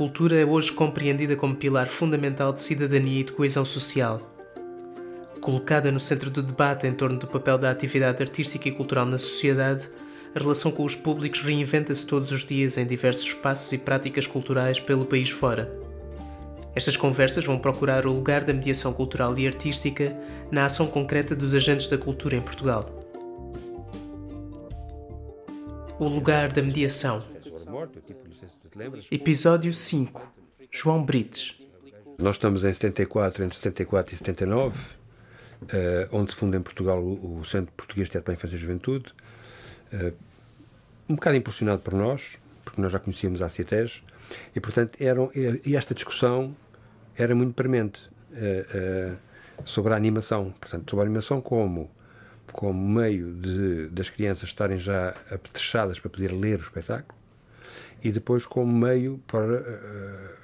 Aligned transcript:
cultura 0.00 0.40
é 0.40 0.46
hoje 0.46 0.72
compreendida 0.72 1.36
como 1.36 1.54
pilar 1.54 1.86
fundamental 1.86 2.54
de 2.54 2.62
cidadania 2.62 3.20
e 3.20 3.22
de 3.22 3.34
coesão 3.34 3.66
social. 3.66 4.18
Colocada 5.42 5.92
no 5.92 6.00
centro 6.00 6.30
do 6.30 6.42
debate 6.42 6.86
em 6.86 6.92
torno 6.94 7.18
do 7.18 7.26
papel 7.26 7.58
da 7.58 7.70
atividade 7.70 8.22
artística 8.22 8.66
e 8.66 8.72
cultural 8.72 9.04
na 9.04 9.18
sociedade, 9.18 9.90
a 10.34 10.38
relação 10.38 10.72
com 10.72 10.84
os 10.84 10.94
públicos 10.94 11.42
reinventa-se 11.42 12.06
todos 12.06 12.30
os 12.30 12.42
dias 12.42 12.78
em 12.78 12.86
diversos 12.86 13.26
espaços 13.26 13.70
e 13.72 13.76
práticas 13.76 14.26
culturais 14.26 14.80
pelo 14.80 15.04
país 15.04 15.28
fora. 15.28 15.70
Estas 16.74 16.96
conversas 16.96 17.44
vão 17.44 17.58
procurar 17.58 18.06
o 18.06 18.12
lugar 18.14 18.42
da 18.42 18.54
mediação 18.54 18.94
cultural 18.94 19.38
e 19.38 19.46
artística 19.46 20.16
na 20.50 20.64
ação 20.64 20.86
concreta 20.86 21.36
dos 21.36 21.52
agentes 21.52 21.88
da 21.88 21.98
cultura 21.98 22.36
em 22.36 22.40
Portugal. 22.40 22.86
O 25.98 26.08
lugar 26.08 26.48
da 26.48 26.62
mediação. 26.62 27.22
Episódio 29.10 29.72
5. 29.72 30.32
João 30.70 31.04
Brites. 31.04 31.60
Nós 32.18 32.36
estamos 32.36 32.64
em 32.64 32.72
74, 32.72 33.44
entre 33.44 33.56
74 33.56 34.14
e 34.14 34.18
79, 34.18 34.78
eh, 35.68 36.08
onde 36.12 36.32
se 36.32 36.36
funda 36.36 36.56
em 36.56 36.62
Portugal 36.62 37.02
o, 37.02 37.44
Centro 37.44 37.72
Português 37.76 38.08
de 38.08 38.12
Teatro 38.12 38.24
para 38.24 38.34
a 38.34 38.36
Infância 38.36 38.56
e 38.56 38.58
Juventude, 38.58 39.12
eh, 39.92 40.12
um 41.08 41.14
bocado 41.14 41.36
impulsionado 41.36 41.82
por 41.82 41.94
nós, 41.94 42.38
porque 42.64 42.80
nós 42.80 42.92
já 42.92 42.98
conhecíamos 42.98 43.42
a 43.42 43.48
CITES, 43.48 44.02
e 44.54 44.60
portanto 44.60 45.00
eram, 45.00 45.30
e 45.34 45.76
esta 45.76 45.94
discussão 45.94 46.54
era 47.16 47.34
muito 47.34 47.54
premente 47.54 48.00
uh, 48.30 49.12
uh, 49.12 49.16
sobre 49.64 49.92
a 49.92 49.96
animação, 49.96 50.54
portanto 50.60 50.88
sobre 50.88 51.02
a 51.02 51.06
animação 51.06 51.40
como 51.40 51.90
como 52.52 53.00
meio 53.00 53.32
de, 53.34 53.88
das 53.90 54.10
crianças 54.10 54.48
estarem 54.48 54.76
já 54.76 55.10
apetrechadas 55.30 56.00
para 56.00 56.10
poder 56.10 56.32
ler 56.32 56.58
o 56.58 56.62
espetáculo 56.62 57.19
e 58.02 58.10
depois 58.10 58.46
como 58.46 58.72
meio 58.72 59.20
para 59.26 59.60
uh, 59.60 60.40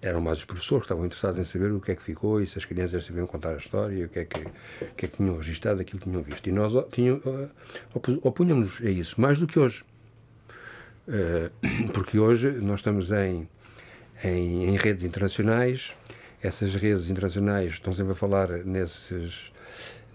eram 0.00 0.20
mais 0.20 0.38
os 0.38 0.44
professores 0.44 0.82
que 0.82 0.86
estavam 0.86 1.04
interessados 1.06 1.38
em 1.38 1.44
saber 1.44 1.72
o 1.72 1.80
que 1.80 1.92
é 1.92 1.96
que 1.96 2.02
ficou 2.02 2.40
e 2.40 2.46
se 2.46 2.58
as 2.58 2.64
crianças 2.64 3.04
sabiam 3.04 3.26
contar 3.26 3.54
a 3.54 3.56
história, 3.56 4.06
o 4.06 4.08
que 4.08 4.20
é 4.20 4.24
que, 4.24 4.40
que, 4.96 5.06
é 5.06 5.08
que 5.08 5.16
tinham 5.16 5.36
registado, 5.36 5.80
aquilo 5.80 6.00
que 6.00 6.08
tinham 6.08 6.22
visto. 6.22 6.46
E 6.48 6.52
nós 6.52 6.72
tinham, 6.92 7.20
opunhamos 8.22 8.80
a 8.82 8.90
isso, 8.90 9.20
mais 9.20 9.38
do 9.38 9.46
que 9.46 9.58
hoje. 9.58 9.84
Uh, 11.08 11.50
porque 11.92 12.18
hoje 12.18 12.50
nós 12.50 12.80
estamos 12.80 13.10
em, 13.10 13.48
em, 14.22 14.64
em, 14.68 14.76
redes 14.76 15.04
internacionais, 15.04 15.92
essas 16.42 16.74
redes 16.74 17.08
internacionais 17.08 17.72
estão 17.72 17.92
sempre 17.92 18.12
a 18.12 18.16
falar 18.16 18.48
nesses, 18.64 19.50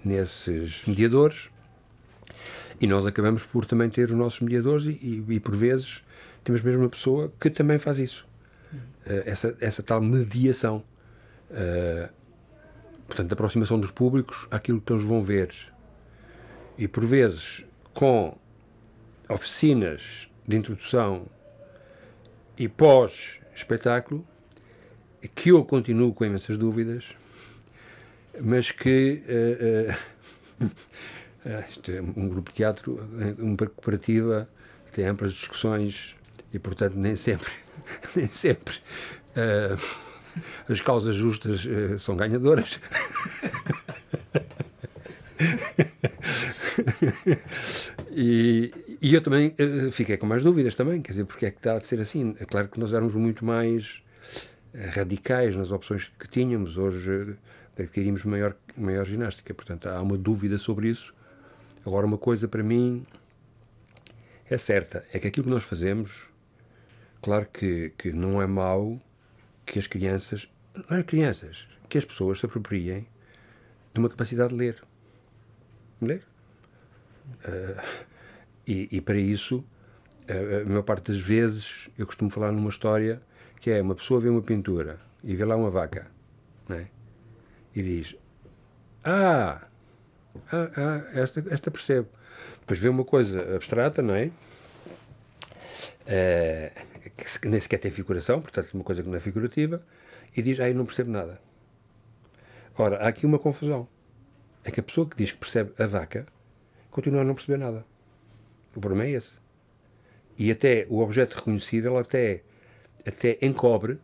nesses 0.04 0.86
mediadores, 0.86 1.50
e 2.82 2.88
nós 2.88 3.06
acabamos 3.06 3.44
por 3.44 3.64
também 3.66 3.90
ter 3.92 4.06
os 4.06 4.16
nossos 4.16 4.40
mediadores, 4.40 4.86
e, 4.86 5.24
e, 5.30 5.36
e 5.36 5.40
por 5.40 5.56
vezes 5.56 6.04
temos 6.44 6.62
mesmo 6.64 6.82
uma 6.82 6.90
pessoa 6.90 7.32
que 7.40 7.52
também 7.52 7.78
faz 7.78 8.00
isso. 8.00 8.28
Uh, 9.06 9.22
essa, 9.26 9.56
essa 9.62 9.84
tal 9.84 10.02
mediação. 10.02 10.84
Uh, 11.52 12.10
portanto, 13.06 13.34
aproximação 13.34 13.80
dos 13.80 13.92
públicos 13.92 14.48
àquilo 14.50 14.82
que 14.82 14.92
eles 14.92 15.04
vão 15.04 15.22
ver. 15.22 15.54
E 16.76 16.88
por 16.88 17.06
vezes 17.06 17.64
com 17.94 18.36
oficinas 19.30 20.28
de 20.48 20.58
introdução 20.58 21.28
e 22.58 22.68
pós-espetáculo, 22.68 24.26
que 25.36 25.50
eu 25.50 25.64
continuo 25.64 26.14
com 26.14 26.26
imensas 26.26 26.58
dúvidas, 26.58 27.06
mas 28.40 28.72
que 28.72 29.22
uh, 30.60 30.68
um 32.16 32.30
grupo 32.30 32.52
de 32.52 32.58
teatro, 32.58 33.00
uma 33.40 33.58
cooperativa, 33.58 34.48
tem 34.94 35.06
amplas 35.06 35.34
discussões 35.34 36.16
e, 36.54 36.60
portanto, 36.60 36.96
nem 36.96 37.16
sempre, 37.16 37.52
nem 38.16 38.28
sempre 38.28 38.76
uh, 39.36 39.78
as 40.70 40.82
causas 40.82 41.16
justas 41.16 41.66
são 42.00 42.16
ganhadoras. 42.16 42.80
e, 48.12 48.72
e 49.02 49.14
eu 49.14 49.22
também 49.22 49.56
uh, 49.60 49.92
fiquei 49.92 50.18
com 50.18 50.26
mais 50.26 50.44
dúvidas 50.44 50.76
também, 50.76 51.02
quer 51.02 51.12
dizer, 51.14 51.26
porque 51.26 51.48
é 51.48 51.52
que 51.52 51.58
está 51.58 51.74
a 51.74 51.82
ser 51.82 52.00
assim? 52.00 52.36
É 52.40 52.46
claro 52.46 52.68
que 52.68 52.80
nós 52.80 52.94
éramos 52.94 53.16
muito 53.16 53.44
mais 53.44 54.02
radicais 54.94 55.56
nas 55.56 55.72
opções 55.72 56.12
que 56.20 56.28
tínhamos, 56.28 56.78
hoje 56.78 57.36
adquirimos 57.78 58.24
maior, 58.24 58.56
maior 58.78 59.06
ginástica, 59.06 59.54
portanto 59.54 59.88
há 59.88 60.02
uma 60.02 60.18
dúvida 60.18 60.58
sobre 60.58 60.90
isso. 60.90 61.14
Agora, 61.86 62.06
uma 62.06 62.18
coisa 62.18 62.48
para 62.48 62.64
mim 62.64 63.06
é 64.50 64.58
certa, 64.58 65.06
é 65.12 65.20
que 65.20 65.28
aquilo 65.28 65.46
que 65.46 65.50
nós 65.50 65.64
fazemos, 65.64 66.30
claro 67.22 67.48
que, 67.48 67.92
que 67.98 68.12
não 68.12 68.42
é 68.42 68.46
mau 68.46 69.02
que 69.66 69.80
as 69.80 69.88
crianças, 69.88 70.50
não 70.90 70.98
é 70.98 71.04
crianças, 71.04 71.68
que 71.88 71.98
as 71.98 72.06
pessoas 72.06 72.40
se 72.40 72.46
apropriem 72.46 73.08
de 73.94 74.00
uma 74.00 74.10
capacidade 74.10 74.50
de 74.50 74.56
ler. 74.56 74.84
Ler. 76.02 76.24
Uh, 77.46 78.08
e, 78.68 78.90
e 78.92 79.02
para 79.02 79.18
isso, 79.18 79.64
a, 80.28 80.68
maior 80.68 80.84
parte 80.84 81.12
das 81.12 81.20
vezes, 81.20 81.90
eu 81.98 82.06
costumo 82.06 82.30
falar 82.30 82.52
numa 82.52 82.70
história 82.70 83.22
que 83.60 83.70
é 83.70 83.82
uma 83.82 83.96
pessoa 83.96 84.20
vê 84.20 84.30
uma 84.30 84.42
pintura 84.42 85.00
e 85.24 85.36
vê 85.36 85.46
lá 85.46 85.56
uma 85.56 85.70
vaca, 85.70 86.08
é? 86.70 86.88
e 87.76 87.82
diz: 87.82 88.16
Ah, 89.04 89.68
ah, 90.52 90.72
ah 90.78 91.20
esta, 91.20 91.44
esta 91.50 91.72
percebo. 91.72 92.08
Depois 92.62 92.80
vê 92.80 92.90
uma 92.90 93.04
coisa 93.04 93.56
abstrata, 93.56 94.02
não 94.02 94.14
é? 94.14 94.32
é 96.08 96.72
que 97.40 97.48
nem 97.48 97.60
sequer 97.60 97.78
tem 97.78 97.92
figuração, 97.92 98.42
portanto, 98.42 98.74
uma 98.74 98.84
coisa 98.84 99.02
que 99.02 99.10
não 99.10 99.18
é 99.18 99.20
figurativa, 99.20 99.84
e 100.36 100.42
diz: 100.42 100.60
Ah, 100.60 100.70
eu 100.70 100.76
não 100.76 100.86
percebo 100.86 101.12
nada. 101.12 101.40
Ora, 102.78 102.98
há 102.98 103.08
aqui 103.08 103.26
uma 103.26 103.40
confusão. 103.40 103.88
É 104.64 104.72
que 104.72 104.80
a 104.80 104.84
pessoa 104.84 105.10
que 105.10 105.18
diz 105.18 105.32
que 105.32 105.40
percebe 105.40 105.72
a 105.80 105.88
vaca 105.88 106.28
continua 106.90 107.22
a 107.22 107.24
não 107.24 107.34
perceber 107.34 107.58
nada. 107.58 107.86
O 108.76 108.80
problema 108.80 109.06
é 109.06 109.12
esse. 109.12 109.34
E 110.38 110.52
até 110.52 110.86
o 110.90 111.00
objeto 111.00 111.36
reconhecível 111.36 111.98
até, 111.98 112.44
até 113.06 113.38
encobre 113.42 114.00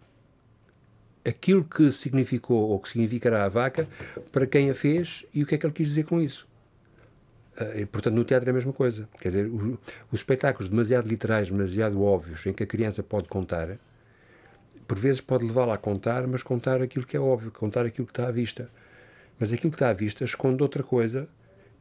aquilo 1.27 1.63
que 1.63 1.91
significou 1.91 2.69
ou 2.69 2.79
que 2.79 2.89
significará 2.89 3.43
a 3.43 3.49
vaca 3.49 3.87
para 4.31 4.47
quem 4.47 4.69
a 4.69 4.75
fez 4.75 5.25
e 5.33 5.43
o 5.43 5.45
que 5.45 5.55
é 5.55 5.57
que 5.57 5.65
ele 5.65 5.73
quis 5.73 5.89
dizer 5.89 6.05
com 6.05 6.21
isso. 6.21 6.47
Uh, 7.59 7.79
e, 7.79 7.85
portanto, 7.85 8.13
no 8.13 8.23
teatro 8.23 8.47
é 8.47 8.51
a 8.51 8.53
mesma 8.53 8.71
coisa. 8.71 9.09
Quer 9.19 9.29
dizer, 9.29 9.47
o, 9.47 9.77
os 10.11 10.19
espetáculos 10.19 10.69
demasiado 10.69 11.07
literais, 11.07 11.49
demasiado 11.49 12.01
óbvios, 12.01 12.45
em 12.45 12.53
que 12.53 12.63
a 12.63 12.67
criança 12.67 13.03
pode 13.03 13.27
contar, 13.27 13.77
por 14.87 14.97
vezes 14.97 15.19
pode 15.19 15.45
levá-la 15.45 15.73
a 15.73 15.77
contar, 15.77 16.25
mas 16.27 16.43
contar 16.43 16.81
aquilo 16.81 17.05
que 17.05 17.17
é 17.17 17.19
óbvio, 17.19 17.51
contar 17.51 17.85
aquilo 17.85 18.05
que 18.05 18.11
está 18.11 18.27
à 18.27 18.31
vista. 18.31 18.69
Mas 19.39 19.51
aquilo 19.51 19.71
que 19.71 19.75
está 19.75 19.89
à 19.89 19.93
vista 19.93 20.23
esconde 20.23 20.63
outra 20.63 20.81
coisa 20.81 21.27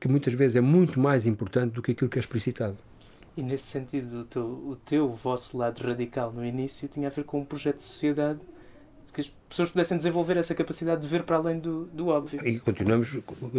que 0.00 0.08
muitas 0.08 0.32
vezes 0.32 0.56
é 0.56 0.60
muito 0.60 0.98
mais 0.98 1.26
importante 1.26 1.72
do 1.72 1.82
que 1.82 1.92
aquilo 1.92 2.10
que 2.10 2.18
é 2.18 2.20
explicitado. 2.20 2.76
E 3.36 3.42
nesse 3.42 3.64
sentido, 3.64 4.20
o 4.20 4.24
teu, 4.24 4.44
o 4.44 4.76
teu 4.76 5.08
vosso 5.12 5.56
lado 5.56 5.82
radical 5.82 6.32
no 6.32 6.44
início 6.44 6.88
tinha 6.88 7.08
a 7.08 7.10
ver 7.10 7.24
com 7.24 7.40
um 7.40 7.44
projeto 7.44 7.76
de 7.76 7.82
sociedade 7.82 8.40
que 9.16 9.22
as 9.22 9.32
pessoas 9.48 9.70
pudessem 9.70 9.96
desenvolver 9.96 10.36
essa 10.36 10.54
capacidade 10.54 11.00
de 11.00 11.08
ver 11.08 11.22
para 11.22 11.36
além 11.36 11.58
do, 11.58 11.86
do 11.86 12.08
óbvio. 12.08 12.46
E 12.46 12.60
continuamos 12.60 13.16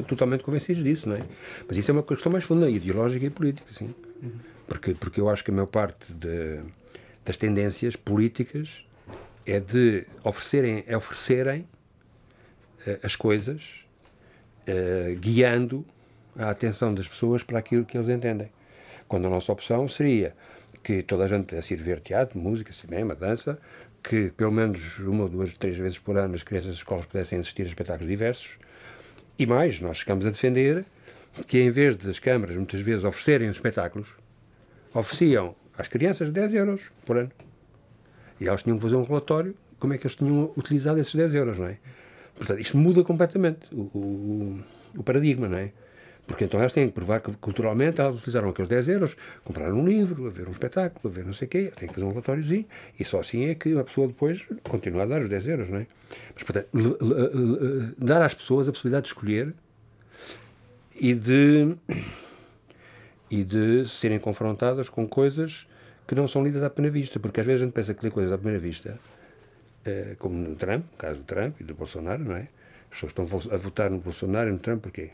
totalmente 0.07 0.43
convencidos 0.43 0.83
disso, 0.83 1.09
não 1.09 1.15
é? 1.15 1.23
Mas 1.67 1.79
isso 1.79 1.89
é 1.89 1.93
uma 1.93 2.03
questão 2.03 2.31
mais 2.31 2.43
funda, 2.43 2.69
ideológica 2.69 3.25
e 3.25 3.29
política, 3.31 3.65
sim. 3.73 3.91
Uhum. 4.21 4.33
Porque, 4.67 4.93
porque 4.93 5.19
eu 5.19 5.27
acho 5.27 5.43
que 5.43 5.49
a 5.49 5.53
maior 5.55 5.65
parte 5.65 6.13
de, 6.13 6.59
das 7.25 7.37
tendências 7.37 7.95
políticas 7.95 8.85
é 9.47 9.59
de 9.59 10.05
oferecerem, 10.23 10.83
é 10.85 10.95
oferecerem 10.95 11.61
uh, 11.61 12.99
as 13.01 13.15
coisas 13.15 13.63
uh, 14.67 15.17
guiando 15.17 15.83
a 16.37 16.51
atenção 16.51 16.93
das 16.93 17.07
pessoas 17.07 17.41
para 17.41 17.57
aquilo 17.57 17.83
que 17.83 17.97
eles 17.97 18.09
entendem. 18.09 18.51
Quando 19.07 19.25
a 19.25 19.29
nossa 19.31 19.51
opção 19.51 19.87
seria 19.87 20.35
que 20.83 21.01
toda 21.01 21.23
a 21.23 21.27
gente 21.27 21.45
pudesse 21.47 21.73
ir 21.73 21.81
ver 21.81 21.99
teatro, 21.99 22.37
música, 22.37 22.71
cinema, 22.71 23.15
dança, 23.15 23.59
que 24.07 24.31
pelo 24.37 24.51
menos 24.51 24.99
uma, 24.99 25.27
duas, 25.27 25.53
três 25.53 25.75
vezes 25.75 25.99
por 25.99 26.17
ano 26.17 26.35
as 26.35 26.43
crianças 26.43 26.69
das 26.69 26.77
escolas 26.77 27.05
pudessem 27.05 27.39
assistir 27.39 27.63
a 27.63 27.65
espetáculos 27.65 28.09
diversos. 28.09 28.57
E 29.37 29.45
mais, 29.45 29.81
nós 29.81 29.97
chegamos 29.97 30.25
a 30.25 30.29
defender 30.29 30.85
que 31.45 31.59
em 31.59 31.69
vez 31.69 31.95
das 31.97 32.17
câmaras 32.17 32.55
muitas 32.55 32.79
vezes 32.79 33.03
oferecerem 33.03 33.49
os 33.49 33.57
espetáculos, 33.57 34.07
ofereciam 34.93 35.55
às 35.77 35.87
crianças 35.87 36.31
10 36.31 36.53
euros 36.53 36.81
por 37.05 37.17
ano. 37.17 37.31
E 38.39 38.47
elas 38.47 38.63
tinham 38.63 38.77
que 38.77 38.83
fazer 38.83 38.95
um 38.95 39.03
relatório 39.03 39.53
como 39.77 39.93
é 39.93 39.97
que 39.97 40.07
eles 40.07 40.15
tinham 40.15 40.51
utilizado 40.55 40.99
esses 40.99 41.13
10 41.13 41.33
euros, 41.35 41.59
não 41.59 41.67
é? 41.67 41.77
Portanto, 42.35 42.59
isto 42.59 42.77
muda 42.77 43.03
completamente 43.03 43.67
o, 43.73 43.81
o, 43.93 44.59
o 44.97 45.03
paradigma, 45.03 45.47
não 45.47 45.57
é? 45.57 45.71
Porque 46.27 46.43
então 46.43 46.59
elas 46.59 46.73
têm 46.73 46.87
que 46.87 46.93
provar 46.93 47.21
que 47.21 47.31
culturalmente 47.37 48.01
elas 48.01 48.15
utilizaram 48.15 48.49
aqueles 48.49 48.67
10 48.67 48.89
euros, 48.89 49.17
compraram 49.45 49.79
um 49.79 49.87
livro, 49.87 50.27
a 50.27 50.29
ver 50.29 50.47
um 50.47 50.51
espetáculo, 50.51 51.11
a 51.11 51.15
ver 51.15 51.25
não 51.25 51.33
sei 51.33 51.47
o 51.47 51.49
quê, 51.49 51.71
têm 51.73 51.87
que 51.87 51.95
fazer 51.95 52.05
um 52.05 52.09
relatóriozinho, 52.09 52.65
e 52.99 53.05
só 53.05 53.21
assim 53.21 53.45
é 53.45 53.55
que 53.55 53.73
uma 53.73 53.85
pessoa 53.85 54.07
depois 54.07 54.45
continua 54.63 55.03
a 55.03 55.05
dar 55.05 55.21
os 55.21 55.29
10 55.29 55.47
euros, 55.47 55.69
não 55.69 55.79
é? 55.79 55.87
Mas, 56.35 56.43
portanto, 56.43 56.67
dar 57.97 58.21
às 58.21 58.33
pessoas 58.33 58.67
a 58.67 58.71
possibilidade 58.71 59.03
de 59.03 59.09
escolher 59.09 59.53
e 60.99 61.13
de, 61.13 61.75
e 63.31 63.43
de 63.43 63.87
serem 63.87 64.19
confrontadas 64.19 64.89
com 64.89 65.07
coisas 65.07 65.65
que 66.05 66.13
não 66.13 66.27
são 66.27 66.43
lidas 66.43 66.61
à 66.61 66.69
primeira 66.69 66.93
vista, 66.93 67.19
porque 67.19 67.39
às 67.39 67.45
vezes 67.45 67.61
a 67.61 67.65
gente 67.65 67.73
pensa 67.73 67.93
que 67.93 68.03
lê 68.03 68.11
coisas 68.11 68.33
à 68.33 68.37
primeira 68.37 68.59
vista, 68.59 68.99
eh, 69.85 70.15
como 70.19 70.35
no 70.35 70.55
Trump, 70.55 70.83
no 70.91 70.97
caso 70.97 71.19
do 71.19 71.25
Trump 71.25 71.59
e 71.61 71.63
do 71.63 71.73
Bolsonaro, 71.73 72.23
não 72.23 72.35
é? 72.35 72.47
As 72.91 73.01
pessoas 73.01 73.11
estão 73.11 73.53
a 73.53 73.57
votar 73.57 73.89
no 73.89 73.99
Bolsonaro 73.99 74.49
e 74.49 74.53
no 74.53 74.59
Trump 74.59 74.81
porquê? 74.83 75.11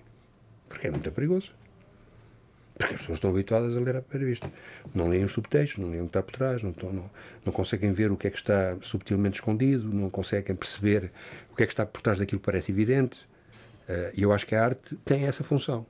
Porque 0.74 0.88
é 0.88 0.90
muito 0.90 1.12
perigoso. 1.12 1.52
Porque 2.74 2.96
as 2.96 3.02
pessoas 3.02 3.18
estão 3.18 3.30
habituadas 3.30 3.78
a 3.78 3.80
ler 3.80 3.96
à 3.96 4.02
primeira 4.02 4.32
vista. 4.32 4.52
Não 4.96 5.08
leem 5.08 5.24
os 5.24 5.32
subtextos, 5.32 5.78
não 5.78 5.92
leem 5.92 6.02
o 6.02 6.06
que 6.06 6.10
está 6.10 6.24
por 6.24 6.32
trás, 6.32 6.64
não, 6.64 6.72
estão, 6.72 6.92
não, 6.92 7.10
não, 7.46 7.54
conseguem 7.54 7.94
ver 7.94 8.12
o 8.12 8.18
que 8.18 8.26
é 8.26 8.32
que 8.32 8.38
está 8.38 8.76
subtilmente 8.82 9.36
escondido, 9.36 9.88
não 9.94 10.10
conseguem 10.10 10.56
perceber 10.56 11.12
o 11.52 11.56
que 11.56 11.62
é 11.62 11.68
que 11.68 11.74
está 11.74 11.86
por 11.86 12.02
trás 12.02 12.18
daquilo 12.18 12.40
que 12.40 12.46
parece 12.46 12.72
evidente. 12.72 13.20
Eh, 13.88 14.14
e 14.18 14.24
eu 14.24 14.34
acho 14.34 14.48
que 14.48 14.56
a 14.56 14.66
arte 14.66 14.96
tem 15.06 15.26
essa 15.26 15.44
função. 15.44 15.86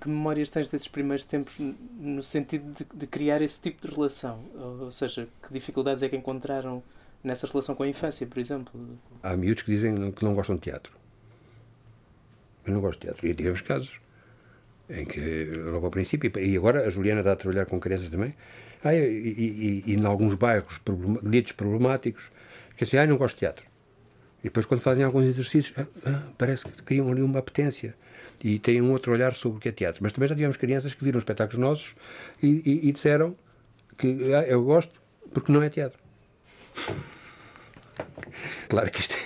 Que 0.00 0.08
memórias 0.08 0.50
tens 0.50 0.68
desses 0.68 0.88
primeiros 0.88 1.24
tempos 1.24 1.54
no 2.00 2.24
sentido 2.24 2.72
de, 2.72 2.84
de 2.92 3.06
criar 3.06 3.40
esse 3.40 3.60
tipo 3.60 3.86
de 3.86 3.94
relação? 3.94 4.44
Ou, 4.56 4.84
ou 4.86 4.90
seja, 4.90 5.28
que 5.46 5.52
dificuldades 5.52 6.02
é 6.02 6.08
que 6.08 6.16
encontraram 6.16 6.82
nessa 7.22 7.46
relação 7.46 7.76
com 7.76 7.84
a 7.84 7.88
infância, 7.88 8.26
por 8.26 8.40
exemplo? 8.40 8.98
Há 9.22 9.36
miúdos 9.36 9.62
que 9.62 9.70
dizem 9.70 10.10
que 10.10 10.24
não 10.24 10.34
gostam 10.34 10.56
de 10.56 10.62
teatro. 10.62 11.01
Eu 12.66 12.74
não 12.74 12.80
gosto 12.80 13.00
de 13.00 13.06
teatro. 13.06 13.26
E 13.26 13.34
tivemos 13.34 13.60
casos 13.60 13.90
em 14.88 15.04
que, 15.04 15.46
logo 15.54 15.86
ao 15.86 15.90
princípio, 15.90 16.30
e 16.40 16.56
agora 16.56 16.86
a 16.86 16.90
Juliana 16.90 17.20
está 17.20 17.32
a 17.32 17.36
trabalhar 17.36 17.66
com 17.66 17.80
crianças 17.80 18.08
também, 18.08 18.34
ah, 18.84 18.94
e, 18.94 18.98
e, 18.98 19.84
e, 19.86 19.94
em 19.94 20.04
alguns 20.04 20.34
bairros 20.34 20.80
ditos 21.22 21.52
problemáticos, 21.52 22.30
que 22.76 22.84
assim, 22.84 22.96
ah, 22.96 23.06
não 23.06 23.16
gosto 23.16 23.36
de 23.36 23.40
teatro. 23.40 23.64
E 24.40 24.44
depois, 24.44 24.66
quando 24.66 24.80
fazem 24.80 25.04
alguns 25.04 25.24
exercícios, 25.24 25.78
ah, 25.78 25.86
ah, 26.04 26.22
parece 26.36 26.64
que 26.64 26.82
criam 26.82 27.10
ali 27.10 27.22
uma 27.22 27.38
apetência 27.38 27.94
e 28.42 28.58
têm 28.58 28.82
um 28.82 28.90
outro 28.90 29.12
olhar 29.12 29.34
sobre 29.34 29.58
o 29.58 29.60
que 29.60 29.68
é 29.68 29.72
teatro. 29.72 30.02
Mas 30.02 30.12
também 30.12 30.28
já 30.28 30.34
tivemos 30.34 30.56
crianças 30.56 30.94
que 30.94 31.04
viram 31.04 31.18
espetáculos 31.18 31.60
nossos 31.60 31.94
e, 32.42 32.80
e 32.88 32.92
disseram 32.92 33.36
que 33.96 34.34
ah, 34.34 34.42
eu 34.42 34.64
gosto 34.64 35.00
porque 35.32 35.52
não 35.52 35.62
é 35.62 35.70
teatro. 35.70 35.98
Claro 38.68 38.90
que 38.90 39.00
isto 39.00 39.16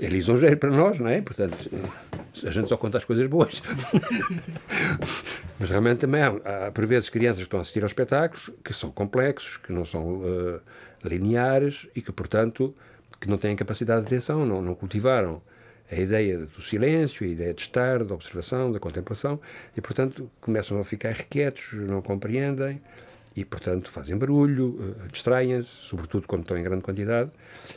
é 0.00 0.06
lisonjeiro 0.06 0.56
para 0.56 0.70
nós, 0.70 0.98
não 0.98 1.08
é? 1.08 1.20
Portanto, 1.22 1.70
a 2.42 2.50
gente 2.50 2.68
só 2.68 2.76
conta 2.76 2.98
as 2.98 3.04
coisas 3.04 3.26
boas. 3.28 3.62
Mas 5.58 5.70
realmente 5.70 5.98
também 5.98 6.22
há, 6.22 6.70
por 6.72 6.86
vezes, 6.86 7.08
crianças 7.08 7.38
que 7.38 7.44
estão 7.44 7.58
a 7.58 7.62
assistir 7.62 7.82
aos 7.82 7.90
espetáculos 7.90 8.50
que 8.64 8.72
são 8.72 8.90
complexos, 8.90 9.56
que 9.58 9.72
não 9.72 9.84
são 9.84 10.16
uh, 10.16 10.60
lineares 11.04 11.86
e 11.94 12.02
que, 12.02 12.10
portanto, 12.10 12.74
que 13.20 13.28
não 13.28 13.38
têm 13.38 13.54
capacidade 13.54 14.00
de 14.02 14.06
atenção, 14.08 14.44
não, 14.44 14.60
não 14.60 14.74
cultivaram 14.74 15.40
a 15.90 15.94
ideia 15.96 16.38
do 16.38 16.62
silêncio, 16.62 17.26
a 17.26 17.30
ideia 17.30 17.54
de 17.54 17.62
estar, 17.62 18.02
da 18.02 18.14
observação, 18.14 18.72
da 18.72 18.80
contemplação, 18.80 19.40
e, 19.76 19.80
portanto, 19.80 20.30
começam 20.40 20.80
a 20.80 20.84
ficar 20.84 21.12
requietos, 21.12 21.68
não 21.72 22.02
compreendem, 22.02 22.80
e, 23.36 23.44
portanto, 23.44 23.90
fazem 23.90 24.16
barulho, 24.16 24.68
uh, 24.78 25.08
distraem-se, 25.08 25.68
sobretudo 25.68 26.26
quando 26.26 26.42
estão 26.42 26.56
em 26.56 26.62
grande 26.62 26.82
quantidade, 26.82 27.30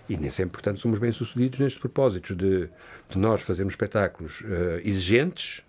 e 0.07 0.15
nem 0.15 0.29
sempre, 0.29 0.51
portanto, 0.51 0.79
somos 0.79 0.99
bem-sucedidos 0.99 1.59
nestes 1.59 1.79
propósitos 1.79 2.35
de, 2.37 2.69
de, 3.09 3.17
nós 3.17 3.41
fazermos 3.41 3.73
espetáculos 3.73 4.41
uh, 4.41 4.79
exigentes 4.83 5.63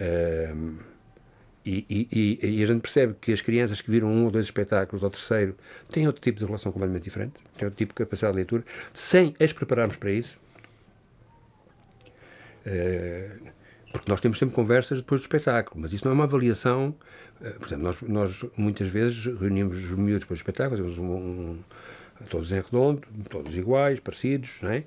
uh, 0.00 0.78
e, 1.64 2.08
e, 2.10 2.58
e, 2.58 2.62
a 2.62 2.66
gente 2.66 2.80
percebe 2.80 3.14
que 3.20 3.32
as 3.32 3.40
crianças 3.40 3.80
que 3.80 3.88
viram 3.88 4.08
um 4.08 4.24
ou 4.24 4.32
dois 4.32 4.46
espetáculos, 4.46 5.04
ou 5.04 5.10
terceiro, 5.10 5.56
têm 5.88 6.08
outro 6.08 6.20
tipo 6.20 6.40
de 6.40 6.44
relação 6.44 6.72
completamente 6.72 7.04
diferente, 7.04 7.34
têm 7.56 7.66
outro 7.66 7.78
tipo 7.78 7.92
de 7.92 7.94
capacidade 7.94 8.32
de 8.32 8.36
leitura, 8.38 8.64
sem 8.92 9.32
as 9.38 9.52
prepararmos 9.52 9.94
para 9.94 10.10
isso. 10.10 10.36
porque 13.92 14.10
nós 14.10 14.20
temos 14.20 14.40
sempre 14.40 14.56
conversas 14.56 14.98
depois 14.98 15.20
do 15.20 15.24
espetáculo, 15.24 15.82
mas 15.82 15.92
isso 15.92 16.04
não 16.04 16.10
é 16.10 16.14
uma 16.14 16.24
avaliação 16.24 16.96
eh, 16.98 17.11
portanto, 17.58 17.80
nós, 17.80 17.96
nós 18.02 18.44
muitas 18.56 18.88
vezes 18.88 19.24
reunimos 19.24 19.78
os 19.78 19.90
miúdos 19.90 20.24
para 20.24 20.34
o 20.34 20.36
espetáculo, 20.36 20.80
temos 20.80 20.98
um, 20.98 21.04
um, 21.04 21.58
todos 22.28 22.52
em 22.52 22.60
redondo, 22.60 23.02
todos 23.28 23.56
iguais, 23.56 24.00
parecidos, 24.00 24.50
não 24.60 24.70
é? 24.70 24.84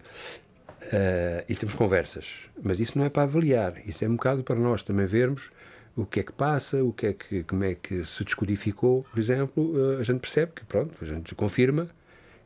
Uh, 0.84 1.44
e 1.50 1.56
temos 1.56 1.76
conversas. 1.76 2.50
Mas 2.62 2.80
isso 2.80 2.98
não 2.98 3.06
é 3.06 3.10
para 3.10 3.24
avaliar, 3.24 3.76
isso 3.88 4.06
é 4.06 4.08
um 4.08 4.16
bocado 4.16 4.44
para 4.44 4.56
nós 4.56 4.84
também 4.84 5.06
vermos 5.06 5.52
o 5.96 6.06
que 6.06 6.20
é 6.20 6.24
que 6.24 6.32
passa, 6.32 6.84
o 6.84 6.92
que 6.92 7.08
é 7.08 7.14
que, 7.14 7.44
como 7.44 7.64
é 7.64 7.74
que 7.74 8.04
se 8.04 8.24
descodificou, 8.24 9.04
por 9.04 9.20
exemplo, 9.20 9.74
uh, 9.76 10.00
a 10.00 10.04
gente 10.04 10.20
percebe 10.20 10.52
que, 10.56 10.66
pronto, 10.66 10.94
a 11.02 11.06
gente 11.06 11.34
confirma 11.34 11.90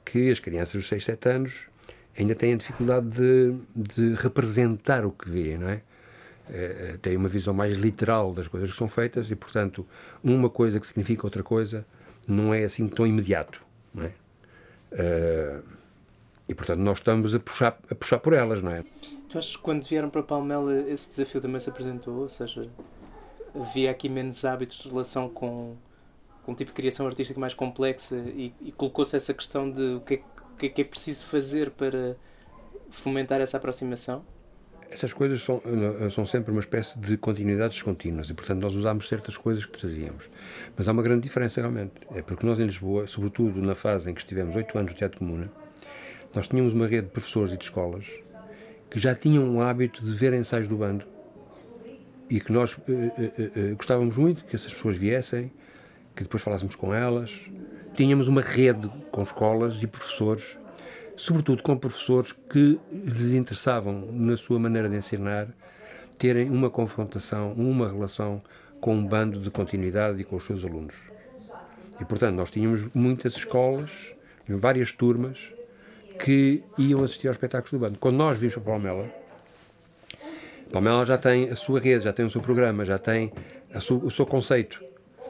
que 0.06 0.30
as 0.32 0.40
crianças 0.40 0.74
dos 0.74 0.88
6, 0.88 1.04
7 1.04 1.30
anos 1.30 1.54
ainda 2.18 2.36
têm 2.36 2.54
a 2.54 2.58
dificuldade 2.58 3.10
de, 3.10 3.54
de 3.76 4.14
representar 4.16 5.06
o 5.06 5.12
que 5.12 5.30
vê, 5.30 5.58
não 5.58 5.70
é? 5.70 5.82
É, 6.52 6.98
tem 7.02 7.16
uma 7.16 7.30
visão 7.30 7.54
mais 7.54 7.78
literal 7.78 8.34
das 8.34 8.48
coisas 8.48 8.72
que 8.72 8.78
são 8.78 8.88
feitas 8.88 9.30
e, 9.30 9.36
portanto, 9.36 9.86
uma 10.24 10.50
coisa 10.50 10.80
que 10.80 10.88
significa 10.88 11.26
outra 11.26 11.44
coisa 11.44 11.86
não 12.28 12.54
é 12.54 12.64
assim 12.64 12.88
tão 12.88 13.06
imediato. 13.06 13.62
Não 13.94 14.04
é? 14.04 14.12
Uh, 14.92 15.64
e, 16.48 16.56
portanto, 16.56 16.80
nós 16.80 16.98
estamos 16.98 17.36
a 17.36 17.40
puxar, 17.40 17.80
a 17.90 17.96
puxar 17.96 18.20
por 18.20 18.34
elas, 18.34 18.62
não 18.62 18.72
é? 18.72 18.84
Tu 19.30 19.38
achas 19.38 19.56
que 19.56 19.62
quando 19.62 19.84
vieram 19.84 20.10
para 20.10 20.24
Palmela 20.24 20.74
esse 20.90 21.10
desafio 21.10 21.40
também 21.40 21.60
se 21.60 21.70
apresentou? 21.70 22.22
Ou 22.22 22.30
seja, 22.30 22.68
havia 23.54 23.92
aqui 23.92 24.10
menos 24.10 24.44
hábitos 24.44 24.78
de 24.78 24.90
relação 24.90 25.30
com, 25.30 25.76
com 26.44 26.52
um 26.52 26.56
tipo 26.56 26.72
de 26.72 26.76
criação 26.76 27.06
artística 27.06 27.40
mais 27.40 27.54
complexa 27.54 28.16
e, 28.18 28.52
e 28.62 28.72
colocou-se 28.72 29.16
essa 29.16 29.34
questão 29.34 29.70
de 29.70 29.96
o 29.96 30.02
que, 30.02 30.16
é, 30.16 30.18
o 30.54 30.58
que 30.58 30.66
é 30.66 30.70
que 30.70 30.82
é 30.82 30.84
preciso 30.84 31.26
fazer 31.26 31.70
para 31.70 32.18
fomentar 32.90 33.40
essa 33.40 33.58
aproximação? 33.58 34.26
Essas 34.92 35.14
coisas 35.14 35.42
são, 35.44 35.62
eh, 35.66 36.10
são 36.10 36.26
sempre 36.26 36.52
uma 36.52 36.60
espécie 36.60 36.98
de 36.98 37.16
continuidades 37.16 37.82
contínuas 37.82 38.30
e, 38.30 38.34
portanto, 38.34 38.60
nós 38.60 38.76
usamos 38.76 39.08
certas 39.08 39.38
coisas 39.38 39.66
que 39.66 39.78
trazíamos. 39.78 40.30
Mas 40.76 40.88
há 40.88 40.92
uma 40.92 41.04
grande 41.04 41.22
diferença, 41.22 41.62
realmente. 41.62 41.94
É 42.14 42.22
porque 42.22 42.46
nós, 42.46 42.60
em 42.60 42.66
Lisboa, 42.66 43.08
sobretudo 43.08 43.62
na 43.62 43.76
fase 43.76 44.10
em 44.10 44.14
que 44.14 44.22
estivemos 44.22 44.56
oito 44.56 44.78
anos 44.78 44.92
no 44.92 44.98
Teatro 44.98 45.20
Comuna, 45.20 45.52
nós 46.36 46.48
tínhamos 46.48 46.74
uma 46.74 46.88
rede 46.88 47.08
de 47.08 47.12
professores 47.12 47.54
e 47.54 47.58
de 47.58 47.64
escolas 47.64 48.06
que 48.90 49.00
já 49.00 49.14
tinham 49.14 49.56
o 49.56 49.62
hábito 49.62 50.04
de 50.04 50.12
ver 50.16 50.34
ensaios 50.34 50.68
do 50.68 50.76
bando 50.76 51.06
e 52.30 52.40
que 52.40 52.52
nós 52.52 52.74
uh, 52.74 53.76
gostávamos 53.76 54.18
muito 54.18 54.44
que 54.46 54.56
essas 54.56 54.74
pessoas 54.74 54.96
viessem, 54.96 55.52
que 56.16 56.24
depois 56.24 56.42
falássemos 56.42 56.76
com 56.76 56.94
elas. 56.94 57.40
Tínhamos 57.96 58.28
uma 58.28 58.42
rede 58.42 58.90
com 59.12 59.24
escolas 59.24 59.82
e 59.82 59.88
professores 59.88 60.58
sobretudo 61.20 61.62
com 61.62 61.78
professores 61.78 62.32
que 62.32 62.80
lhes 62.90 63.34
interessavam, 63.34 64.08
na 64.10 64.38
sua 64.38 64.58
maneira 64.58 64.88
de 64.88 64.96
ensinar, 64.96 65.50
terem 66.18 66.50
uma 66.50 66.70
confrontação, 66.70 67.52
uma 67.58 67.90
relação 67.90 68.42
com 68.80 68.96
um 68.96 69.06
bando 69.06 69.42
de 69.42 69.52
continuidade 69.52 70.22
e 70.22 70.24
com 70.24 70.38
os 70.38 70.46
seus 70.46 70.64
alunos. 70.64 70.96
E, 72.00 72.06
portanto, 72.06 72.36
nós 72.36 72.50
tínhamos 72.50 72.86
muitas 72.96 73.34
escolas, 73.34 74.14
várias 74.48 74.94
turmas, 74.94 75.52
que 76.24 76.64
iam 76.78 77.04
assistir 77.04 77.28
aos 77.28 77.36
espetáculos 77.36 77.72
do 77.72 77.80
bando. 77.80 78.00
Quando 78.00 78.16
nós 78.16 78.38
vimos 78.38 78.54
para 78.56 78.64
Palmela, 78.64 79.14
Palmela 80.72 81.06
já 81.06 81.18
tem 81.18 81.50
a 81.50 81.56
sua 81.58 81.82
rede, 81.82 82.06
já 82.06 82.14
tem 82.14 82.26
o 82.26 82.30
seu 82.30 82.40
programa, 82.40 82.86
já 82.86 82.98
tem 82.98 83.30
sua, 83.82 83.98
o 83.98 84.10
seu 84.10 84.26
conceito, 84.26 84.82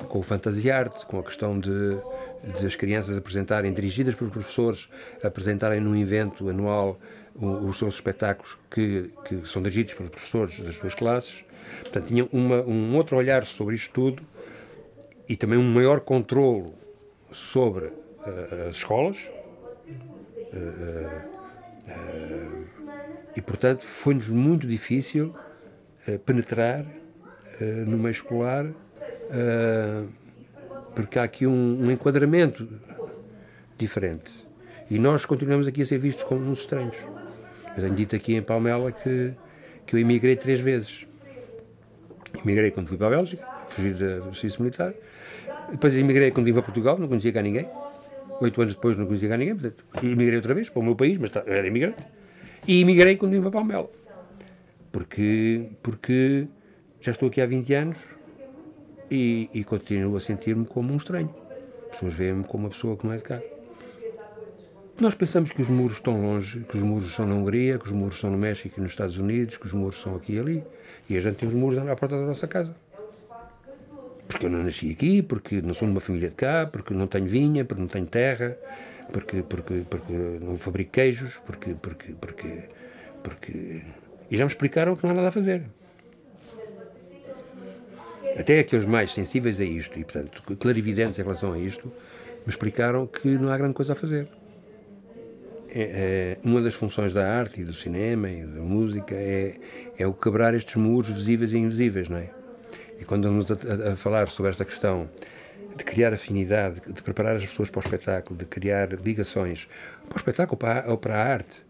com 0.07 0.19
o 0.19 0.23
fantasy 0.23 0.69
art, 0.69 1.05
com 1.05 1.17
a 1.17 1.23
questão 1.23 1.59
de 1.59 1.97
de 2.43 2.65
as 2.65 2.75
crianças 2.75 3.17
apresentarem, 3.17 3.73
dirigidas 3.73 4.15
por 4.15 4.29
professores, 4.29 4.89
apresentarem 5.23 5.79
num 5.79 5.95
evento 5.95 6.49
anual 6.49 6.99
os 7.35 7.77
seus 7.77 7.95
espetáculos 7.95 8.57
que, 8.69 9.11
que 9.25 9.47
são 9.47 9.61
dirigidos 9.61 9.93
pelos 9.93 10.09
professores 10.09 10.59
das 10.59 10.75
suas 10.75 10.93
classes. 10.93 11.43
Portanto, 11.81 12.07
tinham 12.07 12.29
uma, 12.31 12.61
um 12.61 12.95
outro 12.95 13.17
olhar 13.17 13.45
sobre 13.45 13.75
isto 13.75 13.93
tudo 13.93 14.23
e 15.27 15.37
também 15.37 15.57
um 15.57 15.73
maior 15.73 15.99
controlo 15.99 16.73
sobre 17.31 17.85
uh, 17.85 18.69
as 18.69 18.75
escolas. 18.75 19.17
Uh, 20.51 21.07
uh, 21.87 22.69
e, 23.35 23.41
portanto, 23.41 23.85
foi-nos 23.85 24.27
muito 24.29 24.67
difícil 24.67 25.35
penetrar 26.25 26.85
no 27.85 27.97
meio 27.97 28.11
escolar 28.11 28.65
porque 30.95 31.19
há 31.19 31.23
aqui 31.23 31.45
um, 31.47 31.85
um 31.85 31.91
enquadramento 31.91 32.67
diferente. 33.77 34.31
E 34.89 34.97
nós 34.97 35.25
continuamos 35.25 35.67
aqui 35.67 35.81
a 35.81 35.85
ser 35.85 35.99
vistos 35.99 36.23
como 36.23 36.41
uns 36.49 36.59
estranhos. 36.59 36.97
Eu 37.77 37.83
tenho 37.83 37.95
dito 37.95 38.15
aqui 38.15 38.35
em 38.35 38.41
Palmela 38.41 38.91
que, 38.91 39.33
que 39.85 39.95
eu 39.95 39.99
emigrei 39.99 40.35
três 40.35 40.59
vezes. 40.59 41.05
Emigrei 42.43 42.71
quando 42.71 42.87
fui 42.87 42.97
para 42.97 43.07
a 43.07 43.09
Bélgica, 43.11 43.47
fugi 43.69 43.91
do 43.91 44.33
serviço 44.33 44.61
militar. 44.61 44.93
Depois 45.71 45.95
emigrei 45.95 46.31
quando 46.31 46.47
vim 46.47 46.53
para 46.53 46.63
Portugal, 46.63 46.97
não 46.97 47.07
conhecia 47.07 47.31
cá 47.31 47.41
ninguém. 47.41 47.67
Oito 48.41 48.61
anos 48.61 48.73
depois 48.73 48.97
não 48.97 49.05
conhecia 49.05 49.29
cá 49.29 49.37
ninguém. 49.37 49.55
Portanto, 49.55 49.83
emigrei 50.03 50.37
outra 50.37 50.53
vez 50.53 50.69
para 50.69 50.79
o 50.79 50.83
meu 50.83 50.95
país, 50.95 51.17
mas 51.17 51.31
era 51.35 51.67
imigrante. 51.67 52.01
E 52.67 52.81
emigrei 52.81 53.15
quando 53.15 53.33
vim 53.33 53.41
para 53.41 53.51
Palmela. 53.51 53.89
Porque, 54.91 55.67
porque 55.83 56.47
já 56.99 57.11
estou 57.11 57.29
aqui 57.29 57.41
há 57.41 57.45
20 57.45 57.73
anos, 57.73 57.97
e, 59.09 59.49
e 59.53 59.63
continuo 59.63 60.17
a 60.17 60.21
sentir-me 60.21 60.65
como 60.65 60.93
um 60.93 60.97
estranho. 60.97 61.33
As 61.85 61.91
pessoas 61.91 62.13
veem-me 62.13 62.43
como 62.43 62.65
uma 62.65 62.69
pessoa 62.69 62.95
que 62.95 63.05
não 63.05 63.13
é 63.13 63.17
de 63.17 63.23
cá. 63.23 63.41
Nós 64.99 65.15
pensamos 65.15 65.51
que 65.51 65.61
os 65.61 65.69
muros 65.69 65.97
estão 65.97 66.21
longe, 66.21 66.59
que 66.61 66.75
os 66.75 66.83
muros 66.83 67.15
são 67.15 67.25
na 67.25 67.33
Hungria, 67.33 67.79
que 67.79 67.85
os 67.85 67.91
muros 67.93 68.19
são 68.19 68.29
no 68.29 68.37
México 68.37 68.75
e 68.77 68.81
nos 68.81 68.91
Estados 68.91 69.17
Unidos, 69.17 69.55
que 69.55 69.65
os 69.65 69.71
muros 69.71 70.01
são 70.01 70.13
aqui 70.15 70.33
e 70.33 70.39
ali. 70.39 70.63
E 71.09 71.15
a 71.15 71.21
gente 71.21 71.37
tem 71.37 71.47
os 71.47 71.55
muros 71.55 71.79
à 71.79 71.95
porta 71.95 72.19
da 72.19 72.25
nossa 72.25 72.47
casa. 72.47 72.75
porque 74.27 74.45
eu 74.45 74.49
não 74.49 74.61
nasci 74.61 74.91
aqui, 74.91 75.21
porque 75.21 75.61
não 75.61 75.73
sou 75.73 75.87
de 75.87 75.93
uma 75.93 76.01
família 76.01 76.29
de 76.29 76.35
cá, 76.35 76.67
porque 76.71 76.93
não 76.93 77.07
tenho 77.07 77.25
vinha, 77.25 77.63
porque 77.63 77.81
não 77.81 77.87
tenho 77.87 78.05
terra, 78.05 78.57
porque, 79.11 79.41
porque, 79.41 79.83
porque 79.89 80.13
não 80.13 80.57
fabrico 80.57 80.91
queijos, 80.91 81.37
porque, 81.45 81.73
porque, 81.81 82.13
porque, 82.19 82.63
porque... 83.23 83.81
E 84.29 84.37
já 84.37 84.43
me 84.43 84.51
explicaram 84.51 84.95
que 84.95 85.03
não 85.03 85.11
há 85.11 85.15
nada 85.15 85.29
a 85.29 85.31
fazer. 85.31 85.63
Até 88.39 88.59
aqueles 88.59 88.85
mais 88.85 89.13
sensíveis 89.13 89.59
a 89.59 89.65
isto, 89.65 89.99
e 89.99 90.03
portanto 90.05 90.41
clarividentes 90.57 91.19
em 91.19 91.21
relação 91.21 91.51
a 91.51 91.59
isto, 91.59 91.91
me 92.45 92.49
explicaram 92.49 93.05
que 93.05 93.27
não 93.27 93.49
há 93.49 93.57
grande 93.57 93.73
coisa 93.73 93.91
a 93.91 93.95
fazer. 93.97 94.29
É, 95.69 95.81
é, 95.81 96.37
uma 96.41 96.61
das 96.61 96.73
funções 96.73 97.13
da 97.13 97.27
arte 97.27 97.59
e 97.59 97.65
do 97.65 97.73
cinema 97.73 98.29
e 98.29 98.43
da 98.43 98.61
música 98.61 99.13
é, 99.13 99.55
é 99.97 100.07
o 100.07 100.13
quebrar 100.13 100.53
estes 100.53 100.75
muros 100.77 101.09
visíveis 101.09 101.51
e 101.51 101.57
invisíveis, 101.57 102.07
não 102.07 102.17
é? 102.17 102.29
E 102.97 103.03
quando 103.03 103.27
andamos 103.27 103.51
a, 103.51 103.55
a, 103.89 103.93
a 103.93 103.95
falar 103.97 104.29
sobre 104.29 104.51
esta 104.51 104.63
questão 104.63 105.09
de 105.75 105.83
criar 105.83 106.13
afinidade, 106.13 106.81
de 106.87 107.03
preparar 107.03 107.35
as 107.35 107.45
pessoas 107.45 107.69
para 107.69 107.79
o 107.79 107.83
espetáculo, 107.83 108.39
de 108.39 108.45
criar 108.45 108.93
ligações 108.93 109.67
para 110.07 110.15
o 110.15 110.17
espetáculo 110.17 110.57
para, 110.57 110.89
ou 110.89 110.97
para 110.97 111.15
a 111.15 111.23
arte, 111.23 111.61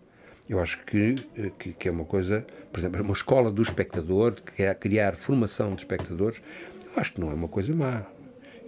eu 0.49 0.59
acho 0.59 0.83
que, 0.83 1.15
que, 1.59 1.73
que, 1.73 1.87
é 1.87 1.91
uma 1.91 2.05
coisa, 2.05 2.45
por 2.71 2.79
exemplo, 2.79 3.01
uma 3.01 3.13
escola 3.13 3.51
do 3.51 3.61
espectador, 3.61 4.33
que 4.33 4.63
é 4.63 4.73
criar 4.73 5.15
formação 5.15 5.75
de 5.75 5.81
espectadores, 5.81 6.41
eu 6.85 6.99
acho 6.99 7.13
que 7.13 7.21
não 7.21 7.29
é 7.29 7.33
uma 7.35 7.47
coisa 7.47 7.73
má. 7.73 8.03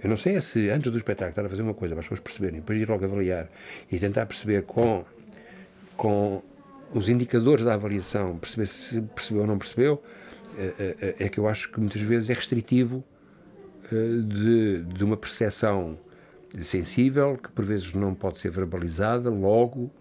Eu 0.04 0.10
não 0.10 0.18
sei 0.18 0.36
é 0.36 0.42
se 0.42 0.70
antes 0.70 0.92
do 0.92 0.98
espetáculo 0.98 1.32
estar 1.32 1.46
a 1.46 1.50
fazer 1.50 1.62
uma 1.64 1.74
coisa 1.74 1.96
para 1.96 2.02
as 2.02 2.06
pessoas 2.06 2.20
perceberem, 2.20 2.60
depois 2.60 2.80
ir 2.80 2.88
logo 2.88 3.04
avaliar 3.04 3.50
e 3.92 4.00
tentar 4.00 4.26
perceber 4.26 4.64
com, 4.64 5.04
com 5.98 6.42
os 6.94 7.10
indicadores 7.10 7.66
da 7.66 7.74
avaliação, 7.74 8.38
perceber 8.38 8.68
se 8.68 9.02
percebeu 9.02 9.42
ou 9.42 9.48
não 9.48 9.58
percebeu, 9.58 10.02
é, 10.58 11.16
é, 11.20 11.26
é 11.26 11.30
que 11.30 11.40
eu 11.40 11.48
acho 11.48 11.72
que 11.72 11.80
muitas 11.80 12.02
vezes 12.02 12.30
é 12.30 12.34
restritivo 12.34 13.04
eh, 13.92 14.22
de, 14.24 14.84
de 14.84 15.04
uma 15.04 15.18
percepção 15.18 15.98
sensível 16.60 17.38
que 17.38 17.50
por 17.50 17.64
vezes 17.66 17.94
não 17.94 18.14
pode 18.14 18.40
ser 18.40 18.50
verbalizada 18.50 19.30
logo 19.30 19.92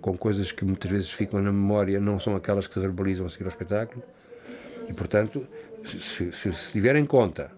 com 0.00 0.16
coisas 0.16 0.52
que 0.52 0.64
muitas 0.64 0.90
vezes 0.90 1.10
ficam 1.10 1.40
na 1.40 1.52
memória 1.52 1.98
não 2.00 2.20
são 2.20 2.36
aquelas 2.36 2.66
que 2.66 2.74
se 2.74 2.80
verbalizam 2.80 3.26
a 3.26 3.30
seguir 3.30 3.44
ao 3.44 3.50
espetáculo. 3.50 4.02
E 4.88 4.92
portanto 4.92 5.46
se, 5.84 6.32
se, 6.32 6.52
se 6.52 6.72
tiver 6.72 6.96
em 6.96 7.06
conta 7.06 7.50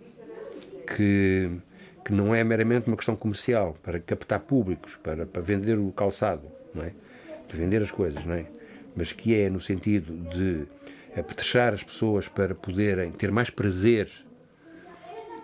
que 0.87 1.51
que 2.05 2.13
não 2.13 2.35
é 2.35 2.43
meramente 2.43 2.89
uma 2.89 2.97
questão 2.97 3.15
comercial 3.15 3.77
para 3.81 4.01
captar 4.01 4.41
públicos 4.41 4.99
para, 5.03 5.25
para 5.25 5.41
vender 5.41 5.79
o 5.79 5.93
calçado 5.93 6.43
não 6.75 6.83
é? 6.83 6.93
Para 7.47 7.57
vender 7.57 7.81
as 7.81 7.91
coisas 7.91 8.25
não 8.25 8.35
é? 8.35 8.47
Mas 8.97 9.13
que 9.13 9.35
é 9.35 9.49
no 9.49 9.61
sentido 9.61 10.15
de 10.31 10.67
apetrechar 11.19 11.73
as 11.73 11.83
pessoas 11.83 12.29
para 12.29 12.55
poderem 12.55 13.11
ter 13.13 13.31
mais 13.31 13.51
prazer 13.51 14.11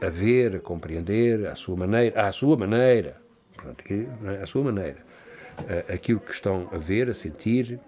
a 0.01 0.09
ver, 0.09 0.57
a 0.57 0.61
compreender, 0.61 1.47
à 1.47 1.55
sua 1.55 1.77
maneira, 1.77 2.29
à 2.29 2.33
sua 2.33 2.57
maneira, 2.57 3.17
pronto, 3.57 3.85
é? 3.91 4.43
à 4.43 4.47
sua 4.47 4.63
maneira, 4.63 4.99
aquilo 5.93 6.21
que 6.21 6.33
estão 6.33 6.69
a 6.73 6.79
ver, 6.79 7.09
a 7.09 7.15
sentir, 7.15 7.81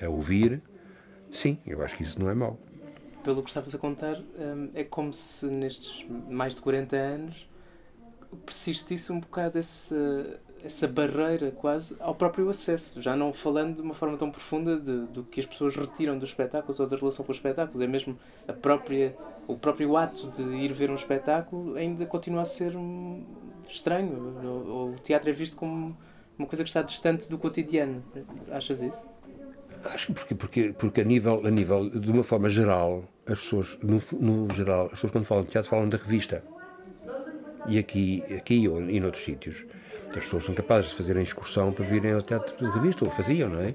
a 0.00 0.08
ouvir, 0.08 0.60
sim, 1.30 1.58
eu 1.66 1.82
acho 1.82 1.96
que 1.96 2.02
isso 2.02 2.20
não 2.20 2.30
é 2.30 2.34
mau. 2.34 2.58
Pelo 3.24 3.42
que 3.42 3.50
estavas 3.50 3.74
a 3.74 3.78
contar, 3.78 4.18
hum, 4.18 4.70
é 4.74 4.82
como 4.82 5.12
se 5.12 5.46
nestes 5.46 6.06
mais 6.28 6.54
de 6.54 6.60
40 6.60 6.96
anos 6.96 7.48
persistisse 8.44 9.12
um 9.12 9.20
bocado 9.20 9.58
esse 9.58 9.94
essa 10.64 10.86
barreira 10.86 11.50
quase 11.50 11.96
ao 11.98 12.14
próprio 12.14 12.48
acesso, 12.48 13.02
já 13.02 13.16
não 13.16 13.32
falando 13.32 13.76
de 13.76 13.82
uma 13.82 13.94
forma 13.94 14.16
tão 14.16 14.30
profunda 14.30 14.78
de, 14.78 15.06
do 15.06 15.24
que 15.24 15.40
as 15.40 15.46
pessoas 15.46 15.74
retiram 15.74 16.16
dos 16.16 16.28
espetáculos 16.30 16.78
ou 16.78 16.86
da 16.86 16.96
relação 16.96 17.24
com 17.24 17.32
os 17.32 17.38
espetáculos, 17.38 17.80
é 17.80 17.86
mesmo 17.86 18.16
a 18.46 18.52
própria, 18.52 19.16
o 19.46 19.56
próprio 19.56 19.96
ato 19.96 20.28
de 20.30 20.42
ir 20.42 20.72
ver 20.72 20.90
um 20.90 20.94
espetáculo 20.94 21.76
ainda 21.76 22.06
continua 22.06 22.42
a 22.42 22.44
ser 22.44 22.74
estranho, 23.68 24.12
o 24.14 24.94
teatro 25.02 25.30
é 25.30 25.32
visto 25.32 25.56
como 25.56 25.96
uma 26.42 26.48
coisa 26.48 26.62
que 26.62 26.68
está 26.68 26.82
distante 26.82 27.28
do 27.28 27.38
cotidiano. 27.38 28.02
Achas 28.50 28.82
isso? 28.82 29.08
Acho 29.84 30.12
porque, 30.12 30.34
porque, 30.34 30.74
porque 30.78 31.00
a, 31.00 31.04
nível, 31.04 31.44
a 31.44 31.50
nível, 31.50 31.88
de 31.88 32.10
uma 32.10 32.22
forma 32.22 32.48
geral, 32.48 33.04
as 33.26 33.40
pessoas, 33.40 33.78
no, 33.82 34.02
no 34.20 34.54
geral, 34.54 34.86
as 34.86 34.92
pessoas 34.92 35.12
quando 35.12 35.24
falam 35.24 35.44
de 35.44 35.50
teatro 35.50 35.70
falam 35.70 35.88
da 35.88 35.96
revista. 35.96 36.44
E 37.66 37.78
aqui, 37.78 38.22
aqui 38.36 38.68
ou, 38.68 38.80
e 38.80 39.00
noutros 39.00 39.24
sítios 39.24 39.64
as 40.16 40.24
pessoas 40.24 40.44
são 40.44 40.54
capazes 40.54 40.90
de 40.90 40.96
fazerem 40.96 41.22
excursão 41.22 41.72
para 41.72 41.84
virem 41.86 42.12
ao 42.12 42.22
teatro 42.22 42.54
de 42.56 42.70
revista, 42.70 43.04
ou 43.04 43.10
faziam, 43.10 43.48
não 43.48 43.60
é? 43.60 43.74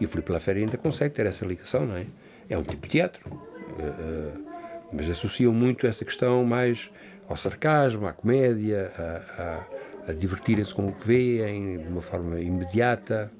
E 0.00 0.04
o 0.04 0.08
Filipe 0.08 0.32
Lafera 0.32 0.58
ainda 0.58 0.76
consegue 0.76 1.14
ter 1.14 1.26
essa 1.26 1.44
ligação, 1.44 1.86
não 1.86 1.96
é? 1.96 2.06
É 2.48 2.58
um 2.58 2.62
tipo 2.62 2.82
de 2.82 2.88
teatro. 2.88 3.20
Uh, 3.30 4.36
uh, 4.36 4.50
mas 4.92 5.08
associam 5.08 5.52
muito 5.52 5.86
essa 5.86 6.04
questão 6.04 6.44
mais 6.44 6.90
ao 7.28 7.36
sarcasmo, 7.36 8.08
à 8.08 8.12
comédia, 8.12 8.90
a, 8.98 9.64
a 10.10 10.12
divertirem-se 10.12 10.74
com 10.74 10.88
o 10.88 10.92
que 10.92 11.06
veem 11.06 11.78
de 11.78 11.88
uma 11.88 12.02
forma 12.02 12.40
imediata. 12.40 13.30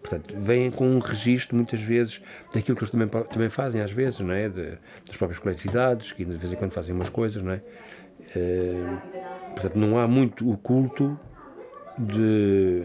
Portanto, 0.00 0.34
vêm 0.38 0.70
com 0.70 0.88
um 0.88 0.98
registro, 1.00 1.56
muitas 1.56 1.80
vezes, 1.80 2.22
daquilo 2.54 2.76
que 2.76 2.84
eles 2.84 2.90
também, 2.90 3.08
também 3.08 3.50
fazem, 3.50 3.80
às 3.80 3.90
vezes, 3.90 4.20
não 4.20 4.32
é? 4.32 4.48
De, 4.48 4.78
das 5.06 5.16
próprias 5.16 5.38
coletividades, 5.38 6.12
que 6.12 6.24
de 6.24 6.36
vez 6.36 6.52
em 6.52 6.56
quando 6.56 6.72
fazem 6.72 6.94
umas 6.94 7.08
coisas, 7.08 7.42
não 7.42 7.52
é? 7.52 7.62
Uh, 8.36 8.98
portanto, 9.52 9.76
não 9.76 9.98
há 9.98 10.06
muito 10.06 10.48
o 10.48 10.56
culto 10.56 11.18
de, 11.98 12.84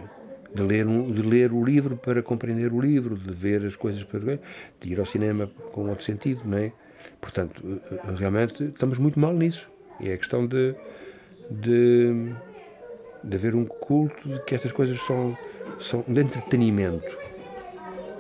de, 0.54 0.62
ler 0.62 0.88
um, 0.88 1.12
de 1.12 1.22
ler 1.22 1.52
o 1.52 1.64
livro 1.64 1.96
para 1.96 2.24
compreender 2.24 2.74
o 2.74 2.82
livro, 2.82 3.16
de 3.16 3.32
ver 3.32 3.66
as 3.66 3.76
coisas 3.76 4.04
para 4.04 4.40
de 4.80 4.92
ir 4.92 5.00
ao 5.00 5.06
cinema 5.06 5.48
com 5.72 5.88
outro 5.90 6.04
sentido, 6.04 6.42
não 6.46 6.58
é? 6.58 6.72
Portanto, 7.22 7.82
eh, 7.92 8.00
realmente 8.18 8.64
estamos 8.64 8.98
muito 8.98 9.20
mal 9.20 9.34
nisso. 9.34 9.70
E 10.00 10.10
é 10.10 10.18
questão 10.18 10.46
de, 10.46 10.76
de, 11.50 12.34
de 13.24 13.36
haver 13.36 13.56
um 13.56 13.66
culto 13.66 14.28
de 14.28 14.40
que 14.44 14.56
estas 14.56 14.72
coisas 14.72 15.00
são, 15.02 15.38
são 15.80 16.04
de 16.08 16.22
entretenimento. 16.22 17.18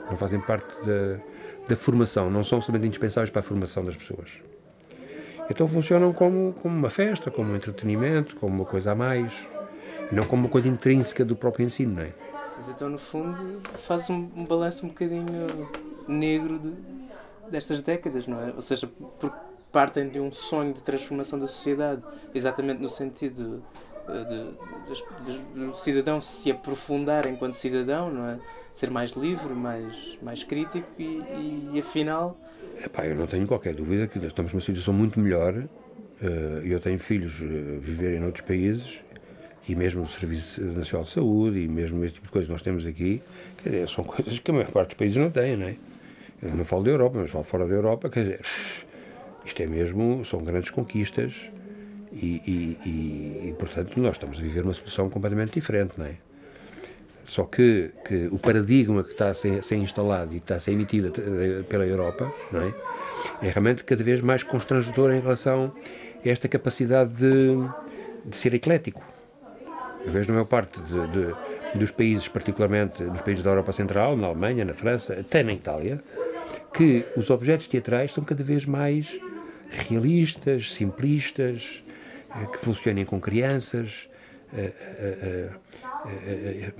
Não 0.09 0.17
fazem 0.17 0.39
parte 0.39 0.73
da, 0.85 1.19
da 1.67 1.75
formação, 1.75 2.29
não 2.29 2.43
são 2.43 2.61
somente 2.61 2.85
indispensáveis 2.85 3.29
para 3.29 3.39
a 3.39 3.43
formação 3.43 3.83
das 3.83 3.95
pessoas. 3.95 4.41
Então 5.49 5.67
funcionam 5.67 6.13
como, 6.13 6.53
como 6.61 6.75
uma 6.75 6.89
festa, 6.89 7.29
como 7.29 7.51
um 7.51 7.55
entretenimento, 7.55 8.35
como 8.35 8.55
uma 8.55 8.65
coisa 8.65 8.91
a 8.91 8.95
mais 8.95 9.53
não 10.13 10.23
como 10.23 10.43
uma 10.43 10.49
coisa 10.49 10.67
intrínseca 10.67 11.25
do 11.25 11.35
próprio 11.35 11.65
ensino, 11.65 11.95
não 11.95 12.03
é? 12.03 12.13
Mas 12.55 12.69
então, 12.69 12.89
no 12.89 12.97
fundo, 12.97 13.61
faz 13.79 14.09
um, 14.09 14.29
um 14.35 14.45
balanço 14.45 14.85
um 14.85 14.89
bocadinho 14.89 15.69
negro 16.07 16.59
de, 16.59 16.73
destas 17.49 17.81
décadas, 17.81 18.27
não 18.27 18.39
é? 18.39 18.53
Ou 18.53 18.61
seja, 18.61 18.89
porque 19.19 19.35
partem 19.71 20.07
de 20.07 20.19
um 20.19 20.31
sonho 20.31 20.73
de 20.73 20.83
transformação 20.83 21.39
da 21.39 21.47
sociedade, 21.47 22.03
exatamente 22.33 22.79
no 22.79 22.89
sentido 22.89 23.63
do 24.05 25.73
cidadão 25.75 26.21
se 26.21 26.51
aprofundar 26.51 27.27
enquanto 27.27 27.53
cidadão, 27.53 28.11
não 28.11 28.29
é? 28.29 28.39
Ser 28.71 28.89
mais 28.89 29.11
livre, 29.11 29.53
mais, 29.53 30.17
mais 30.21 30.43
crítico 30.43 30.87
e, 30.97 31.03
e, 31.03 31.69
e 31.73 31.79
afinal. 31.79 32.37
Epá, 32.83 33.05
eu 33.05 33.15
não 33.15 33.27
tenho 33.27 33.45
qualquer 33.45 33.73
dúvida 33.75 34.07
que 34.07 34.17
estamos 34.19 34.51
numa 34.51 34.61
situação 34.61 34.93
muito 34.93 35.19
melhor. 35.19 35.63
Eh, 36.21 36.61
eu 36.65 36.79
tenho 36.79 36.97
filhos 36.97 37.33
a 37.41 37.79
viverem 37.79 38.19
noutros 38.19 38.45
países 38.45 38.99
e 39.67 39.75
mesmo 39.75 40.03
o 40.03 40.07
Serviço 40.07 40.61
Nacional 40.61 41.05
de 41.05 41.11
Saúde 41.11 41.59
e 41.59 41.67
mesmo 41.67 42.03
este 42.03 42.15
tipo 42.15 42.27
de 42.27 42.31
coisas 42.31 42.47
que 42.47 42.51
nós 42.51 42.61
temos 42.61 42.85
aqui, 42.85 43.21
quer 43.61 43.69
dizer, 43.69 43.89
são 43.89 44.03
coisas 44.03 44.39
que 44.39 44.51
a 44.51 44.53
maior 44.53 44.71
parte 44.71 44.89
dos 44.89 44.97
países 44.97 45.17
não 45.17 45.29
têm, 45.29 45.55
não 45.55 45.67
é? 45.67 45.75
Eu 46.41 46.55
não 46.55 46.65
falo 46.65 46.83
da 46.83 46.91
Europa, 46.91 47.19
mas 47.19 47.31
falo 47.31 47.43
fora 47.43 47.67
da 47.67 47.73
Europa, 47.73 48.09
quer 48.09 48.23
dizer, 48.23 48.41
isto 49.45 49.61
é 49.61 49.67
mesmo, 49.67 50.25
são 50.25 50.43
grandes 50.43 50.69
conquistas 50.69 51.49
e, 52.13 52.77
e, 52.85 53.49
e, 53.49 53.55
portanto, 53.57 53.99
nós 53.99 54.15
estamos 54.15 54.37
a 54.37 54.41
viver 54.41 54.63
uma 54.63 54.73
situação 54.73 55.09
completamente 55.09 55.53
diferente, 55.53 55.93
não 55.97 56.05
é? 56.05 56.15
Só 57.25 57.43
que, 57.45 57.91
que 58.05 58.27
o 58.31 58.37
paradigma 58.37 59.03
que 59.03 59.11
está 59.11 59.29
a 59.29 59.33
ser, 59.33 59.59
a 59.59 59.61
ser, 59.61 59.77
instalado 59.77 60.35
e 60.35 60.39
que 60.39 60.43
está 60.43 60.55
a 60.55 60.59
ser 60.59 60.71
emitido 60.71 61.11
pela 61.69 61.85
Europa, 61.85 62.31
não 62.51 62.61
é? 62.61 62.73
É 63.41 63.49
realmente 63.49 63.83
cada 63.83 64.03
vez 64.03 64.19
mais 64.21 64.43
constrangedor 64.43 65.11
em 65.13 65.21
relação 65.21 65.73
a 66.23 66.29
esta 66.29 66.47
capacidade 66.49 67.11
de, 67.13 67.55
de 68.25 68.35
ser 68.35 68.53
eclético 68.53 69.01
eu 70.05 70.11
vejo 70.11 70.27
na 70.27 70.33
maior 70.33 70.45
parte 70.45 70.79
de, 70.81 71.07
de, 71.07 71.79
dos 71.79 71.91
países, 71.91 72.27
particularmente 72.27 73.01
nos 73.03 73.21
países 73.21 73.43
da 73.43 73.51
Europa 73.51 73.71
Central, 73.71 74.17
na 74.17 74.27
Alemanha, 74.27 74.65
na 74.65 74.73
França, 74.73 75.13
até 75.13 75.43
na 75.43 75.53
Itália, 75.53 76.01
que 76.73 77.05
os 77.15 77.29
objetos 77.29 77.67
teatrais 77.67 78.11
são 78.11 78.23
cada 78.23 78.43
vez 78.43 78.65
mais 78.65 79.17
realistas, 79.69 80.73
simplistas, 80.73 81.83
eh, 81.87 81.92
que 82.51 82.57
funcionem 82.59 83.05
com 83.05 83.19
crianças, 83.19 84.09
eh, 84.55 84.71
eh, 86.15 86.71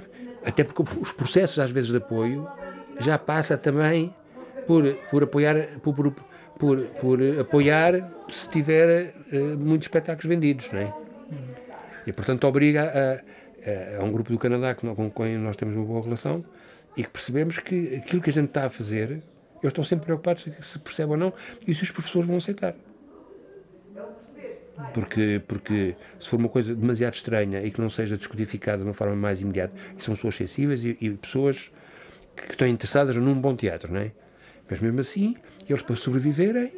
até 0.46 0.64
porque 0.64 0.84
os 1.00 1.12
processos 1.12 1.60
às 1.60 1.72
vezes 1.72 1.90
de 1.90 1.98
apoio 1.98 2.48
já 3.00 3.18
passa 3.18 3.58
também 3.58 4.14
por, 4.68 4.94
por 5.10 5.24
apoiar 5.24 5.56
por, 5.82 5.94
por, 5.94 6.14
por, 6.60 6.80
por 6.80 7.20
apoiar 7.40 8.12
se 8.30 8.48
tiver 8.50 9.14
muitos 9.58 9.86
espetáculos 9.86 10.26
vendidos, 10.26 10.72
não 10.72 10.80
é? 10.80 10.94
E, 12.06 12.12
portanto, 12.12 12.46
obriga 12.46 12.92
a, 13.66 14.02
a 14.02 14.04
um 14.04 14.12
grupo 14.12 14.32
do 14.32 14.38
Canadá 14.38 14.76
com 14.76 15.10
quem 15.12 15.38
nós 15.38 15.56
temos 15.56 15.76
uma 15.76 15.86
boa 15.86 16.04
relação 16.04 16.44
e 16.96 17.04
que 17.04 17.10
percebemos 17.10 17.58
que 17.60 17.96
aquilo 17.96 18.22
que 18.22 18.30
a 18.30 18.34
gente 18.34 18.48
está 18.48 18.66
a 18.66 18.70
fazer, 18.70 19.10
eles 19.10 19.24
estão 19.64 19.84
sempre 19.84 20.06
preocupados 20.06 20.46
se 20.62 20.80
percebe 20.80 21.12
ou 21.12 21.18
não 21.18 21.34
e 21.66 21.74
se 21.74 21.84
os 21.84 21.92
professores 21.92 22.28
vão 22.28 22.38
aceitar. 22.38 22.76
Porque, 24.94 25.42
porque 25.48 25.96
se 26.20 26.30
for 26.30 26.40
uma 26.40 26.50
coisa 26.50 26.74
demasiado 26.74 27.14
estranha 27.14 27.62
e 27.62 27.72
que 27.72 27.80
não 27.80 27.90
seja 27.90 28.18
descodificada 28.18 28.80
de 28.80 28.84
uma 28.84 28.94
forma 28.94 29.16
mais 29.16 29.42
imediata, 29.42 29.74
são 30.00 30.16
pessoas 30.16 30.36
sensíveis 30.36 30.84
e, 30.84 30.98
e 31.00 31.10
pessoas 31.12 31.72
que, 32.36 32.52
estão 32.52 32.68
interessadas 32.68 33.16
num 33.16 33.40
bom 33.40 33.56
teatro, 33.56 33.94
não 33.94 34.02
é? 34.02 34.12
Mas 34.70 34.80
mesmo 34.80 35.00
assim, 35.00 35.36
eles 35.70 35.82
para 35.82 35.96
sobreviverem, 35.96 36.72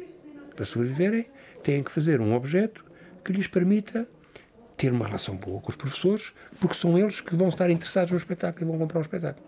para 0.54 0.64
sobreviverem, 0.64 1.26
têm 1.62 1.82
que 1.82 1.90
fazer 1.90 2.20
um 2.20 2.34
objeto 2.34 2.84
que 3.24 3.32
lhes 3.32 3.46
permita 3.46 4.06
ter 4.76 4.92
uma 4.92 5.06
relação 5.06 5.34
boa 5.36 5.60
com 5.60 5.70
os 5.70 5.76
professores, 5.76 6.34
porque 6.60 6.74
são 6.74 6.98
eles 6.98 7.20
que 7.20 7.34
vão 7.34 7.48
estar 7.48 7.70
interessados 7.70 8.10
no 8.10 8.18
espetáculo 8.18 8.66
e 8.66 8.68
vão 8.68 8.78
comprar 8.78 8.98
o 8.98 9.02
espetáculo. 9.02 9.46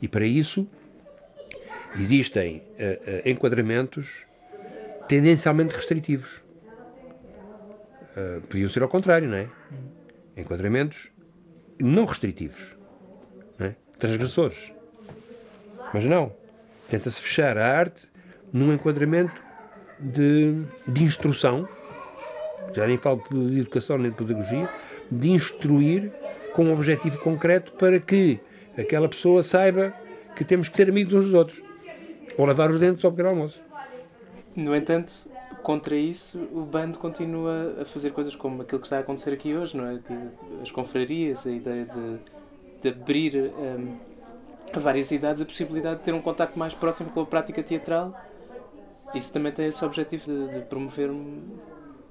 E 0.00 0.06
para 0.06 0.24
isso 0.24 0.68
existem 1.98 2.58
uh, 2.58 2.60
uh, 2.60 3.28
enquadramentos 3.28 4.24
tendencialmente 5.08 5.74
restritivos. 5.74 6.43
Uh, 8.16 8.40
podiam 8.42 8.68
ser 8.68 8.82
ao 8.82 8.88
contrário, 8.88 9.28
não 9.28 9.36
é? 9.36 9.48
Enquadramentos 10.36 11.10
não 11.80 12.04
restritivos, 12.04 12.76
não 13.58 13.66
é? 13.66 13.76
transgressores. 13.98 14.72
Mas 15.92 16.04
não. 16.04 16.32
Tenta-se 16.88 17.20
fechar 17.20 17.56
a 17.58 17.66
arte 17.66 18.08
num 18.52 18.72
enquadramento 18.72 19.42
de, 19.98 20.62
de 20.86 21.02
instrução, 21.02 21.68
já 22.72 22.86
nem 22.86 22.98
falo 22.98 23.22
de 23.30 23.60
educação 23.60 23.98
nem 23.98 24.10
de 24.10 24.16
pedagogia, 24.16 24.68
de 25.10 25.30
instruir 25.30 26.12
com 26.52 26.66
um 26.66 26.72
objetivo 26.72 27.18
concreto 27.18 27.72
para 27.72 27.98
que 27.98 28.40
aquela 28.76 29.08
pessoa 29.08 29.42
saiba 29.42 29.92
que 30.36 30.44
temos 30.44 30.68
que 30.68 30.76
ser 30.76 30.88
amigos 30.88 31.14
uns 31.14 31.24
dos 31.24 31.34
outros. 31.34 31.62
Ou 32.36 32.46
lavar 32.46 32.70
os 32.70 32.78
dentes 32.78 33.04
ao 33.04 33.12
pequeno 33.12 33.30
almoço. 33.30 33.60
No 34.56 34.74
entanto, 34.74 35.12
contra 35.64 35.96
isso, 35.96 36.46
o 36.52 36.60
bando 36.60 36.98
continua 36.98 37.78
a 37.80 37.84
fazer 37.86 38.10
coisas 38.10 38.36
como 38.36 38.60
aquilo 38.60 38.78
que 38.78 38.86
está 38.86 38.98
a 38.98 39.00
acontecer 39.00 39.32
aqui 39.32 39.54
hoje, 39.54 39.74
não 39.74 39.86
é? 39.86 39.98
As 40.62 40.70
confrarias, 40.70 41.46
a 41.46 41.50
ideia 41.50 41.86
de, 41.86 42.18
de 42.82 42.88
abrir 42.90 43.34
um, 43.34 43.96
a 44.72 44.78
várias 44.78 45.10
idades 45.10 45.40
a 45.40 45.44
possibilidade 45.44 46.00
de 46.00 46.04
ter 46.04 46.12
um 46.12 46.20
contacto 46.20 46.58
mais 46.58 46.74
próximo 46.74 47.08
com 47.10 47.22
a 47.22 47.26
prática 47.26 47.62
teatral. 47.62 48.14
Isso 49.14 49.32
também 49.32 49.52
tem 49.52 49.66
esse 49.66 49.82
objetivo 49.82 50.30
de, 50.30 50.54
de 50.54 50.60
promover 50.66 51.10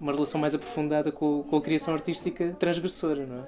uma 0.02 0.12
relação 0.12 0.42
mais 0.42 0.56
aprofundada 0.56 1.12
com, 1.12 1.44
com 1.44 1.56
a 1.56 1.62
criação 1.62 1.94
artística 1.94 2.56
transgressora, 2.60 3.26
não 3.28 3.38
é? 3.38 3.44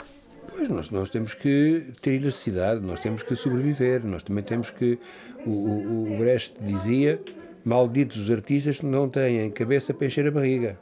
Pois, 0.48 0.70
nós, 0.70 0.92
nós 0.92 1.10
temos 1.10 1.34
que 1.34 1.94
ter 2.00 2.22
elasticidade, 2.22 2.80
nós 2.80 3.00
temos 3.00 3.24
que 3.24 3.36
sobreviver, 3.36 4.06
nós 4.06 4.22
também 4.22 4.44
temos 4.44 4.70
que. 4.70 5.00
O, 5.44 5.50
o, 5.50 6.14
o 6.14 6.18
Brecht 6.20 6.56
dizia 6.62 7.20
malditos 7.66 8.18
os 8.18 8.32
artistas 8.32 8.80
que 8.80 8.86
não 8.86 9.10
têm 9.10 9.50
cabeça 9.50 9.94
para 9.94 10.08
encher 10.08 10.28
a 10.28 10.32
barriga. 10.32 10.78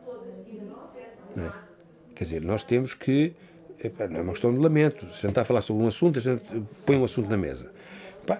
É? 1.38 1.50
Quer 2.14 2.24
dizer, 2.26 2.42
nós 2.42 2.64
temos 2.64 2.94
que. 2.94 3.34
Não 4.10 4.20
é 4.20 4.22
uma 4.22 4.32
questão 4.34 4.54
de 4.54 4.60
lamento. 4.60 5.06
Se 5.08 5.12
a 5.12 5.22
gente 5.22 5.30
está 5.30 5.42
a 5.42 5.46
falar 5.46 5.62
sobre 5.62 5.84
um 5.84 5.88
assunto, 5.88 6.20
a 6.20 6.22
gente 6.22 6.44
põe 6.86 6.96
um 6.96 7.04
assunto 7.04 7.30
na 7.30 7.38
mesa. 7.38 7.72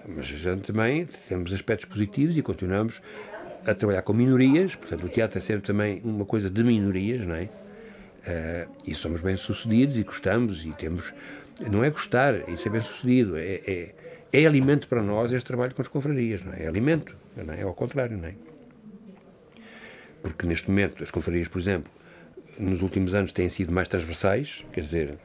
Mas 0.08 0.20
a 0.20 0.22
gente 0.22 0.72
também 0.72 1.06
temos 1.28 1.52
aspectos 1.52 1.86
positivos 1.86 2.36
e 2.36 2.42
continuamos 2.42 3.02
a 3.66 3.74
trabalhar 3.74 4.02
com 4.02 4.12
minorias. 4.12 4.74
Portanto, 4.74 5.04
o 5.04 5.08
teatro 5.08 5.38
é 5.38 5.40
sempre 5.40 5.66
também 5.66 6.00
uma 6.04 6.24
coisa 6.24 6.48
de 6.48 6.64
minorias, 6.64 7.26
não 7.26 7.34
é? 7.34 7.44
Uh, 7.44 8.70
e 8.86 8.94
somos 8.94 9.20
bem-sucedidos 9.20 9.98
e 9.98 10.02
gostamos 10.02 10.64
e 10.64 10.70
temos. 10.70 11.12
Não 11.70 11.84
é 11.84 11.90
gostar, 11.90 12.48
isso 12.48 12.66
é 12.66 12.70
bem-sucedido. 12.70 13.36
É, 13.36 13.60
é, 13.66 13.94
é 14.32 14.46
alimento 14.46 14.88
para 14.88 15.02
nós 15.02 15.32
este 15.32 15.46
trabalho 15.46 15.74
com 15.74 15.82
as 15.82 15.88
confrarias, 15.88 16.42
não 16.42 16.54
é? 16.54 16.64
É 16.64 16.66
alimento. 16.66 17.14
Não 17.36 17.54
é? 17.54 17.60
é 17.60 17.62
ao 17.64 17.74
contrário, 17.74 18.16
não 18.16 18.28
é? 18.28 18.34
Porque 20.22 20.46
neste 20.46 20.68
momento 20.70 21.02
as 21.02 21.10
confrarias, 21.10 21.48
por 21.48 21.58
exemplo, 21.58 21.92
nos 22.58 22.82
últimos 22.82 23.14
anos 23.14 23.32
têm 23.32 23.48
sido 23.50 23.72
mais 23.72 23.88
transversais, 23.88 24.64
quer 24.72 24.80
dizer, 24.80 25.18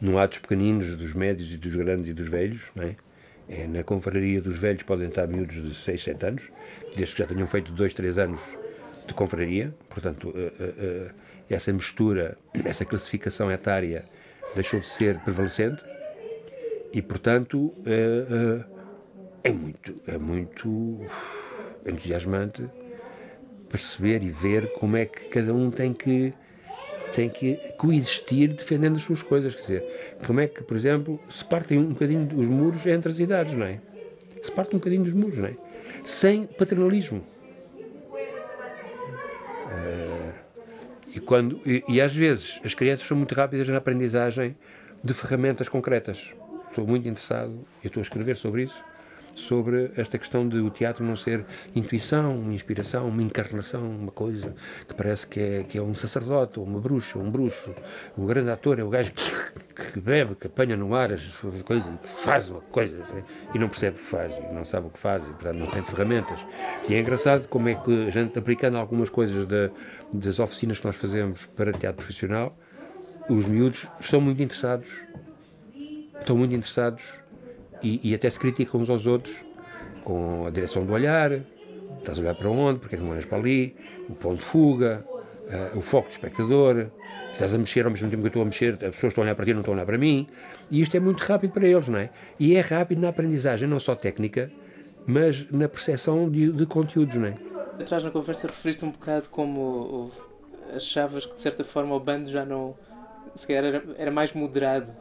não 0.00 0.18
há 0.18 0.26
dos 0.26 0.38
pequeninos, 0.38 0.96
dos 0.96 1.12
médios 1.12 1.52
e 1.52 1.56
dos 1.56 1.74
grandes 1.74 2.10
e 2.10 2.14
dos 2.14 2.28
velhos, 2.28 2.62
não 2.74 2.84
é? 2.84 2.96
é 3.48 3.66
na 3.66 3.82
confraria 3.82 4.40
dos 4.40 4.56
velhos 4.56 4.82
podem 4.82 5.08
estar 5.08 5.26
miúdos 5.26 5.56
de 5.56 5.74
6, 5.74 6.02
7 6.02 6.26
anos, 6.26 6.42
desde 6.94 7.14
que 7.14 7.22
já 7.22 7.26
tenham 7.26 7.46
feito 7.46 7.72
2, 7.72 7.94
3 7.94 8.18
anos 8.18 8.40
de 9.06 9.14
confraria, 9.14 9.74
portanto, 9.88 10.28
uh, 10.28 10.32
uh, 10.32 11.08
uh, 11.08 11.14
essa 11.48 11.72
mistura, 11.72 12.36
essa 12.64 12.84
classificação 12.84 13.50
etária 13.50 14.04
deixou 14.54 14.80
de 14.80 14.86
ser 14.86 15.18
prevalecente 15.20 15.82
e, 16.92 17.00
portanto, 17.00 17.74
é 19.42 19.50
muito, 19.50 19.94
é 20.06 20.18
muito 20.18 21.00
entusiasmante 21.86 22.64
perceber 23.68 24.22
e 24.22 24.30
ver 24.30 24.72
como 24.72 24.96
é 24.96 25.06
que 25.06 25.28
cada 25.28 25.54
um 25.54 25.70
tem 25.70 25.92
que 25.92 26.32
tem 27.14 27.28
que 27.28 27.56
coexistir 27.76 28.52
defendendo 28.52 28.96
as 28.96 29.02
suas 29.02 29.22
coisas, 29.22 29.54
quer 29.54 29.60
dizer, 29.62 30.16
como 30.26 30.40
é 30.40 30.46
que, 30.46 30.62
por 30.62 30.76
exemplo, 30.76 31.18
se 31.30 31.42
partem 31.42 31.78
um 31.78 31.88
bocadinho 31.88 32.28
os 32.38 32.46
muros 32.46 32.84
entre 32.86 33.10
as 33.10 33.18
idades, 33.18 33.54
não 33.54 33.64
é? 33.64 33.80
Se 34.42 34.52
parte 34.52 34.74
um 34.76 34.78
bocadinho 34.78 35.04
dos 35.04 35.14
muros, 35.14 35.38
não 35.38 35.46
é? 35.46 35.56
Sem 36.04 36.46
paternalismo. 36.46 37.24
Uh, 39.66 40.32
e, 41.14 41.20
quando, 41.20 41.60
e, 41.66 41.82
e, 41.88 42.00
às 42.00 42.14
vezes 42.14 42.60
as 42.64 42.74
crianças 42.74 43.06
são 43.06 43.16
muito 43.16 43.34
rápidas 43.34 43.66
na 43.68 43.78
aprendizagem 43.78 44.54
de 45.02 45.14
ferramentas 45.14 45.68
concretas. 45.68 46.34
Estou 46.68 46.86
muito 46.86 47.08
interessado, 47.08 47.66
eu 47.82 47.88
estou 47.88 48.00
a 48.00 48.04
escrever 48.04 48.36
sobre 48.36 48.64
isso, 48.64 48.84
sobre 49.38 49.90
esta 49.96 50.18
questão 50.18 50.48
de 50.48 50.58
o 50.58 50.70
teatro 50.70 51.04
não 51.04 51.16
ser 51.16 51.44
intuição, 51.74 52.38
uma 52.38 52.52
inspiração, 52.52 53.08
uma 53.08 53.22
encarnação, 53.22 53.88
uma 53.88 54.10
coisa 54.10 54.54
que 54.86 54.94
parece 54.94 55.26
que 55.26 55.40
é, 55.40 55.62
que 55.64 55.78
é 55.78 55.82
um 55.82 55.94
sacerdote, 55.94 56.58
ou 56.58 56.66
uma 56.66 56.80
bruxa, 56.80 57.18
um 57.18 57.30
bruxo. 57.30 57.74
O 58.16 58.26
grande 58.26 58.50
ator 58.50 58.78
é 58.78 58.82
o 58.82 58.88
gajo 58.88 59.12
que 59.92 60.00
bebe, 60.00 60.34
que 60.34 60.46
apanha 60.46 60.76
no 60.76 60.94
ar 60.94 61.12
as 61.12 61.22
coisas, 61.64 61.86
que 61.86 62.08
faz 62.22 62.50
uma 62.50 62.60
coisa 62.60 63.04
e 63.54 63.58
não 63.58 63.68
percebe 63.68 63.96
o 63.96 64.00
que 64.00 64.10
faz, 64.10 64.36
e 64.36 64.52
não 64.52 64.64
sabe 64.64 64.88
o 64.88 64.90
que 64.90 64.98
faz, 64.98 65.22
e 65.24 65.28
portanto 65.28 65.56
não 65.56 65.66
tem 65.68 65.82
ferramentas. 65.82 66.40
E 66.88 66.94
é 66.94 67.00
engraçado 67.00 67.48
como 67.48 67.68
é 67.68 67.74
que 67.74 68.06
a 68.06 68.10
gente, 68.10 68.38
aplicando 68.38 68.76
algumas 68.76 69.08
coisas 69.08 69.46
de, 69.46 69.70
das 70.12 70.38
oficinas 70.38 70.80
que 70.80 70.86
nós 70.86 70.96
fazemos 70.96 71.46
para 71.46 71.72
teatro 71.72 72.04
profissional, 72.04 72.56
os 73.30 73.46
miúdos 73.46 73.86
estão 74.00 74.20
muito 74.20 74.42
interessados, 74.42 74.88
estão 76.18 76.36
muito 76.36 76.54
interessados 76.54 77.02
e, 77.82 78.10
e, 78.10 78.14
até 78.14 78.28
se 78.28 78.38
criticam 78.38 78.80
uns 78.80 78.90
aos 78.90 79.06
outros 79.06 79.34
com 80.04 80.46
a 80.46 80.50
direção 80.50 80.84
do 80.84 80.92
olhar, 80.92 81.32
estás 81.98 82.18
a 82.18 82.20
olhar 82.20 82.34
para 82.34 82.48
onde, 82.48 82.80
porque 82.80 82.94
é 82.94 82.98
que 82.98 83.04
não 83.04 83.12
olhas 83.12 83.24
para 83.24 83.38
ali, 83.38 83.76
o 84.08 84.14
ponto 84.14 84.38
de 84.38 84.44
fuga, 84.44 85.04
uh, 85.12 85.78
o 85.78 85.82
foco 85.82 86.08
do 86.08 86.12
espectador, 86.12 86.86
estás 87.32 87.54
a 87.54 87.58
mexer 87.58 87.84
ao 87.84 87.90
mesmo 87.90 88.08
tempo 88.08 88.22
que 88.22 88.26
eu 88.26 88.28
estou 88.28 88.42
a 88.42 88.44
mexer, 88.44 88.74
as 88.74 88.94
pessoas 88.94 89.10
estão 89.12 89.22
a 89.22 89.26
olhar 89.26 89.34
para 89.34 89.44
ti 89.44 89.52
não 89.52 89.60
estão 89.60 89.74
a 89.74 89.76
olhar 89.76 89.86
para 89.86 89.98
mim, 89.98 90.26
e 90.70 90.80
isto 90.80 90.96
é 90.96 91.00
muito 91.00 91.20
rápido 91.20 91.52
para 91.52 91.66
eles, 91.66 91.88
não 91.88 91.98
é? 91.98 92.10
E 92.38 92.56
é 92.56 92.60
rápido 92.60 93.00
na 93.00 93.08
aprendizagem, 93.08 93.68
não 93.68 93.80
só 93.80 93.94
técnica, 93.94 94.50
mas 95.06 95.50
na 95.50 95.68
percepção 95.68 96.30
de, 96.30 96.52
de 96.52 96.66
conteúdos, 96.66 97.16
não 97.16 97.26
é? 97.26 97.34
Atrás 97.80 98.02
na 98.02 98.10
conversa 98.10 98.48
referiste 98.48 98.84
um 98.84 98.90
bocado 98.90 99.28
como 99.28 100.10
achavas 100.74 101.24
que 101.24 101.34
de 101.34 101.40
certa 101.40 101.64
forma 101.64 101.94
o 101.94 102.00
bando 102.00 102.30
já 102.30 102.44
não 102.44 102.74
se 103.34 103.52
era, 103.52 103.82
era 103.96 104.10
mais 104.10 104.32
moderado 104.32 104.92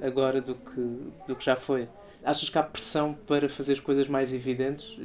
agora 0.00 0.40
do 0.40 0.54
que, 0.54 0.80
do 1.26 1.36
que 1.36 1.44
já 1.44 1.56
foi. 1.56 1.88
Achas 2.24 2.48
que 2.48 2.58
há 2.58 2.62
pressão 2.62 3.14
para 3.26 3.48
fazer 3.48 3.74
as 3.74 3.80
coisas 3.80 4.08
mais 4.08 4.32
evidentes? 4.32 4.98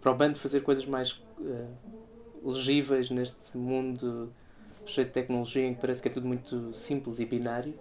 Para 0.00 0.12
o 0.12 0.14
bando 0.14 0.38
fazer 0.38 0.60
coisas 0.60 0.86
mais 0.86 1.12
uh, 1.38 1.68
legíveis 2.44 3.10
neste 3.10 3.56
mundo 3.56 4.32
cheio 4.86 5.06
de 5.06 5.12
tecnologia 5.12 5.66
em 5.66 5.74
que 5.74 5.80
parece 5.80 6.00
que 6.00 6.08
é 6.08 6.10
tudo 6.10 6.26
muito 6.26 6.74
simples 6.74 7.18
e 7.18 7.26
binário? 7.26 7.74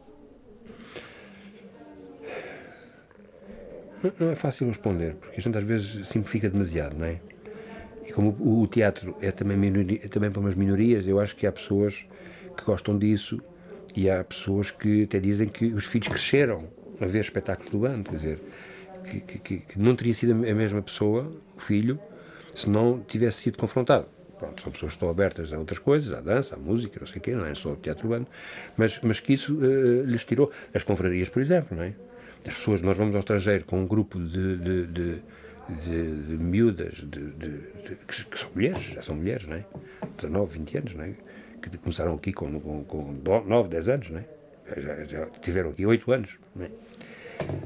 Não 4.20 4.30
é 4.30 4.36
fácil 4.36 4.68
responder, 4.68 5.16
porque 5.16 5.40
a 5.40 5.42
gente 5.42 5.58
às 5.58 5.64
vezes 5.64 6.08
simplifica 6.08 6.50
demasiado, 6.50 6.96
não 6.98 7.06
é? 7.06 7.20
E 8.06 8.14
como 8.14 8.30
o 8.40 8.68
teatro 8.68 9.16
é 9.22 9.32
também, 9.32 9.58
minoria, 9.58 10.00
é 10.04 10.08
também 10.08 10.30
para 10.30 10.40
umas 10.40 10.54
minorias, 10.54 11.08
eu 11.08 11.20
acho 11.20 11.36
que 11.36 11.48
há 11.48 11.52
pessoas 11.52 12.06
que 12.56 12.64
gostam 12.64 12.98
disso 12.98 13.42
e 13.98 14.12
há 14.12 14.24
pessoas 14.24 14.70
que 14.70 15.06
até 15.06 15.20
dizem 15.20 15.50
que 15.50 15.66
os 15.74 15.88
filhos 15.88 16.08
cresceram 16.08 16.66
a 17.02 17.06
ver 17.08 17.20
espetáculos 17.20 17.72
do 17.72 17.80
bando, 17.80 18.08
quer 18.08 18.16
dizer, 18.16 18.40
que, 19.04 19.20
que, 19.40 19.58
que 19.58 19.80
não 19.80 19.96
teria 19.96 20.14
sido 20.14 20.34
a 20.34 20.54
mesma 20.54 20.84
pessoa, 20.84 21.34
o 21.56 21.60
filho, 21.60 22.00
se 22.54 22.70
não 22.70 23.00
tivesse 23.00 23.42
sido 23.42 23.58
confrontado. 23.58 24.06
Pronto, 24.38 24.62
são 24.62 24.72
pessoas 24.72 24.92
que 24.92 24.98
estão 24.98 25.10
abertas 25.10 25.52
a 25.52 25.58
outras 25.58 25.80
coisas, 25.80 26.14
à 26.14 26.22
dança, 26.22 26.54
à 26.54 26.60
música, 26.60 27.00
não 27.00 27.08
sei 27.08 27.18
o 27.18 27.22
quê, 27.22 27.32
não 27.32 27.48
é 27.48 27.56
só 27.56 27.72
o 27.72 27.76
teatro 27.76 28.08
bando, 28.08 28.28
mas, 28.78 29.00
mas 29.02 29.20
que 29.20 29.34
isso 29.34 29.56
uh, 29.56 30.04
lhes 30.04 30.24
tirou. 30.24 30.52
As 30.76 30.84
confrarias, 30.84 31.28
por 31.28 31.42
exemplo, 31.42 31.76
não 31.76 31.84
é? 31.84 31.96
As 32.46 32.54
pessoas, 32.54 32.82
nós 32.82 32.96
vamos 32.96 33.16
ao 33.16 33.20
estrangeiro 33.22 33.66
com 33.66 33.82
um 33.82 33.88
grupo 33.88 34.20
de, 34.20 34.58
de, 34.58 34.86
de, 34.86 35.22
de, 35.84 36.38
miúdas, 36.38 37.04
que, 38.08 38.26
que, 38.26 38.40
são 38.40 38.50
mulheres, 38.54 38.84
já 38.84 39.02
são 39.02 39.16
mulheres, 39.16 39.48
não 39.48 39.56
é? 39.56 39.66
19, 40.18 40.60
20 40.60 40.78
anos, 40.78 40.94
não 40.94 41.04
é? 41.04 41.14
Que 41.62 41.78
começaram 41.78 42.16
aqui 42.16 42.32
com, 42.32 42.60
com, 42.60 42.84
com 42.84 43.42
9, 43.46 43.70
10 43.70 43.90
anos, 43.90 44.10
não 44.10 44.20
é? 44.20 44.26
já, 44.78 45.04
já 45.06 45.26
tiveram 45.42 45.70
aqui 45.70 45.86
8 45.86 46.12
anos. 46.12 46.38
Não 46.56 46.66
é? 46.66 46.70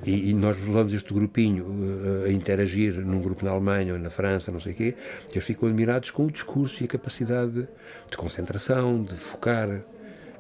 e, 0.06 0.30
e, 0.30 0.34
nós 0.34 0.58
levamos 0.58 0.94
este 0.94 1.14
grupinho 1.14 1.66
uh, 1.66 2.26
a 2.26 2.32
interagir 2.32 2.96
num 2.96 3.22
grupo 3.22 3.46
na 3.46 3.52
Alemanha 3.52 3.94
ou 3.94 4.00
na 4.00 4.10
França, 4.10 4.52
não 4.52 4.60
sei 4.60 4.74
o 4.74 4.76
quê, 4.76 4.96
e 5.30 5.34
eles 5.34 5.46
ficam 5.46 5.70
admirados 5.70 6.12
com 6.12 6.26
o 6.26 6.32
discurso 6.32 6.84
e 6.84 6.86
a 6.86 6.88
capacidade 6.88 7.52
de, 7.52 7.68
de 8.10 8.18
concentração, 8.18 9.04
de 9.04 9.16
focar. 9.16 9.82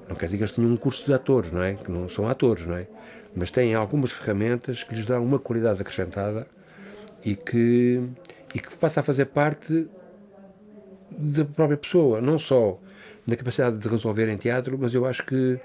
Não 0.07 0.15
quer 0.15 0.25
dizer 0.25 0.37
que 0.37 0.43
eles 0.43 0.51
tenham 0.53 0.71
um 0.71 0.77
curso 0.77 1.05
de 1.05 1.13
atores, 1.13 1.51
não 1.51 1.61
é? 1.63 1.75
Que 1.75 1.89
não 1.91 2.09
são 2.09 2.27
atores, 2.27 2.65
não 2.65 2.75
é? 2.75 2.87
Mas 3.35 3.49
têm 3.49 3.73
algumas 3.73 4.11
ferramentas 4.11 4.83
que 4.83 4.93
lhes 4.93 5.05
dão 5.05 5.23
uma 5.23 5.39
qualidade 5.39 5.81
acrescentada 5.81 6.45
e 7.23 7.35
que, 7.35 8.01
e 8.53 8.59
que 8.59 8.75
passa 8.75 8.99
a 8.99 9.03
fazer 9.03 9.27
parte 9.27 9.87
da 11.09 11.45
própria 11.45 11.77
pessoa, 11.77 12.19
não 12.19 12.37
só 12.37 12.79
na 13.25 13.35
capacidade 13.35 13.77
de 13.77 13.87
resolver 13.87 14.29
em 14.29 14.37
teatro, 14.37 14.77
mas 14.79 14.93
eu 14.93 15.05
acho 15.05 15.25
que 15.25 15.59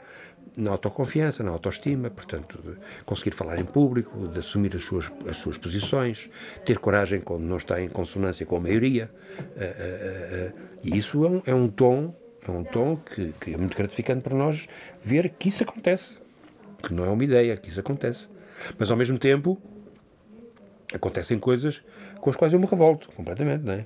na 0.56 0.70
autoconfiança, 0.70 1.42
na 1.42 1.50
autoestima, 1.50 2.10
portanto, 2.10 2.58
conseguir 3.04 3.32
falar 3.32 3.58
em 3.58 3.64
público, 3.64 4.28
de 4.28 4.38
assumir 4.38 4.74
as 4.74 4.82
suas, 4.82 5.10
as 5.28 5.36
suas 5.36 5.58
posições, 5.58 6.30
ter 6.64 6.78
coragem 6.78 7.20
quando 7.20 7.42
não 7.42 7.56
está 7.56 7.80
em 7.80 7.88
consonância 7.88 8.46
com 8.46 8.56
a 8.56 8.60
maioria. 8.60 9.10
Uh, 9.38 9.42
uh, 9.42 10.48
uh, 10.48 10.52
e 10.82 10.96
isso 10.96 11.24
é 11.24 11.28
um, 11.28 11.42
é 11.46 11.54
um 11.54 11.68
tom, 11.68 12.14
é 12.46 12.50
um 12.50 12.64
tom 12.64 12.96
que, 12.96 13.34
que, 13.40 13.54
é 13.54 13.56
muito 13.56 13.76
gratificante 13.76 14.22
para 14.22 14.34
nós 14.34 14.66
ver 15.02 15.30
que 15.38 15.48
isso 15.48 15.62
acontece. 15.62 16.16
Que 16.82 16.94
não 16.94 17.04
é 17.04 17.08
uma 17.08 17.24
ideia, 17.24 17.56
que 17.56 17.68
isso 17.68 17.80
acontece. 17.80 18.26
Mas 18.78 18.90
ao 18.90 18.96
mesmo 18.96 19.18
tempo 19.18 19.60
acontecem 20.94 21.38
coisas 21.38 21.82
com 22.20 22.30
as 22.30 22.36
quais 22.36 22.52
eu 22.52 22.60
me 22.60 22.66
revolto 22.66 23.10
completamente, 23.12 23.62
não 23.62 23.72
é? 23.74 23.84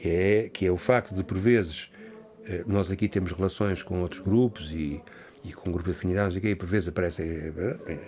Que 0.00 0.08
é, 0.08 0.48
que 0.48 0.66
é 0.66 0.70
o 0.70 0.78
facto 0.78 1.14
de, 1.14 1.22
por 1.22 1.36
vezes, 1.36 1.90
eh, 2.46 2.64
nós 2.66 2.90
aqui 2.90 3.06
temos 3.08 3.32
relações 3.32 3.82
com 3.82 4.00
outros 4.00 4.20
grupos 4.20 4.70
e, 4.70 5.00
e 5.44 5.52
com 5.52 5.68
um 5.68 5.72
grupo 5.72 5.90
de 5.90 5.96
afinidades 5.96 6.38
e 6.42 6.54
por 6.54 6.66
vezes 6.66 6.88
aparece 6.88 7.22
eh, 7.22 7.98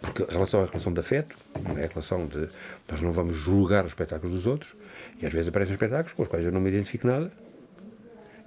porque 0.00 0.22
a 0.22 0.32
relação 0.32 0.60
é 0.60 0.62
a 0.64 0.66
relação 0.66 0.92
de 0.92 1.00
afeto 1.00 1.36
é? 1.76 1.84
A 1.84 1.88
relação 1.88 2.26
de 2.26 2.48
nós 2.88 3.00
não 3.02 3.12
vamos 3.12 3.34
julgar 3.34 3.84
os 3.84 3.90
espetáculos 3.90 4.34
dos 4.34 4.46
outros 4.46 4.74
e 5.20 5.26
às 5.26 5.32
vezes 5.32 5.48
aparecem 5.48 5.74
espetáculos 5.74 6.12
com 6.12 6.22
os 6.22 6.28
quais 6.28 6.44
eu 6.44 6.52
não 6.52 6.60
me 6.60 6.70
identifico 6.70 7.06
nada 7.06 7.30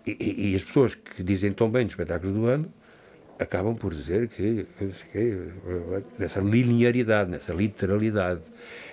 e, 0.06 0.18
e, 0.20 0.52
e 0.52 0.56
as 0.56 0.64
pessoas 0.64 0.96
que 0.96 1.22
dizem 1.22 1.52
tão 1.52 1.70
bem 1.70 1.84
dos 1.84 1.94
espetáculos 1.94 2.34
do 2.34 2.46
ano 2.46 2.72
acabam 3.40 3.76
por 3.76 3.94
dizer 3.94 4.28
que, 4.28 4.66
que 5.12 5.52
nessa 6.18 6.40
linearidade, 6.40 7.30
nessa 7.30 7.54
literalidade. 7.54 8.42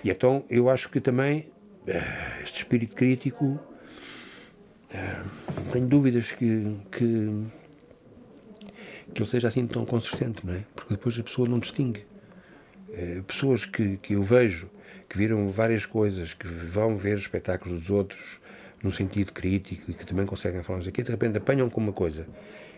E 0.03 0.09
então 0.09 0.45
eu 0.49 0.69
acho 0.69 0.89
que 0.89 1.01
também 1.01 1.47
eh, 1.87 2.03
este 2.43 2.59
espírito 2.59 2.95
crítico 2.95 3.59
tenho 5.71 5.87
dúvidas 5.87 6.31
que, 6.31 6.77
que, 6.91 7.43
que 9.13 9.21
ele 9.21 9.29
seja 9.29 9.47
assim 9.47 9.65
tão 9.67 9.85
consistente, 9.85 10.45
não 10.45 10.53
é? 10.53 10.63
Porque 10.75 10.93
depois 10.93 11.17
a 11.19 11.23
pessoa 11.23 11.47
não 11.47 11.59
distingue. 11.59 12.05
É, 12.93 13.21
pessoas 13.27 13.65
que, 13.65 13.97
que 13.97 14.13
eu 14.13 14.23
vejo, 14.23 14.69
que 15.09 15.17
viram 15.17 15.49
várias 15.49 15.85
coisas, 15.85 16.33
que 16.33 16.47
vão 16.47 16.97
ver 16.97 17.17
espetáculos 17.17 17.79
dos 17.81 17.89
outros 17.89 18.39
num 18.81 18.91
sentido 18.91 19.33
crítico 19.33 19.91
e 19.91 19.93
que 19.93 20.05
também 20.05 20.25
conseguem 20.25 20.61
falar 20.63 20.79
aqui, 20.79 21.03
de 21.03 21.11
repente 21.11 21.37
apanham 21.37 21.69
com 21.69 21.81
uma 21.81 21.93
coisa 21.93 22.27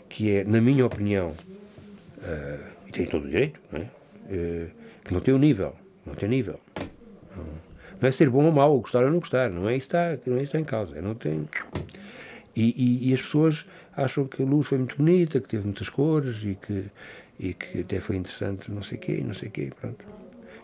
que 0.10 0.32
é, 0.32 0.44
na 0.44 0.62
minha 0.62 0.86
opinião, 0.86 1.30
uh, 1.30 2.64
e 2.88 2.92
tem 2.92 3.06
todo 3.06 3.26
o 3.26 3.30
direito, 3.30 3.60
não 3.72 3.82
é? 3.82 3.84
Uh, 3.84 4.72
que 5.04 5.14
não 5.14 5.20
tem 5.20 5.34
o 5.34 5.38
nível, 5.38 5.76
não 6.06 6.16
tem 6.16 6.30
nível. 6.30 6.60
Não, 7.36 7.44
não 8.02 8.10
é 8.10 8.12
ser 8.12 8.30
bom 8.30 8.46
ou 8.46 8.52
mau, 8.52 8.80
gostar 8.80 9.04
ou 9.04 9.12
não 9.12 9.20
gostar, 9.20 9.50
não 9.50 9.68
é 9.68 9.76
isso 9.76 9.90
que 9.90 9.96
está, 9.96 10.30
não 10.30 10.38
é 10.38 10.44
isso 10.44 10.50
está 10.50 10.60
em 10.60 10.64
causa. 10.64 11.02
Não 11.02 11.16
tem, 11.16 11.48
e, 12.58 12.74
e, 12.76 13.10
e, 13.10 13.14
as 13.14 13.22
pessoas 13.22 13.66
acham 13.96 14.28
que 14.28 14.42
a 14.42 14.46
luz 14.46 14.66
foi 14.66 14.80
muito 14.80 14.98
bonita, 14.98 15.40
que 15.40 15.48
teve 15.48 15.64
muitas 15.64 15.90
cores 15.90 16.44
e 16.44 16.56
que, 16.56 16.86
e 17.40 17.54
que 17.54 17.82
até 17.82 18.00
foi 18.00 18.16
interessante, 18.16 18.72
não 18.72 18.82
sei 18.82 18.98
o 18.98 19.02
quê, 19.02 19.24
não 19.24 19.36
sei 19.36 19.50
o 19.50 19.52
quê, 19.52 19.72
pronto. 19.80 20.04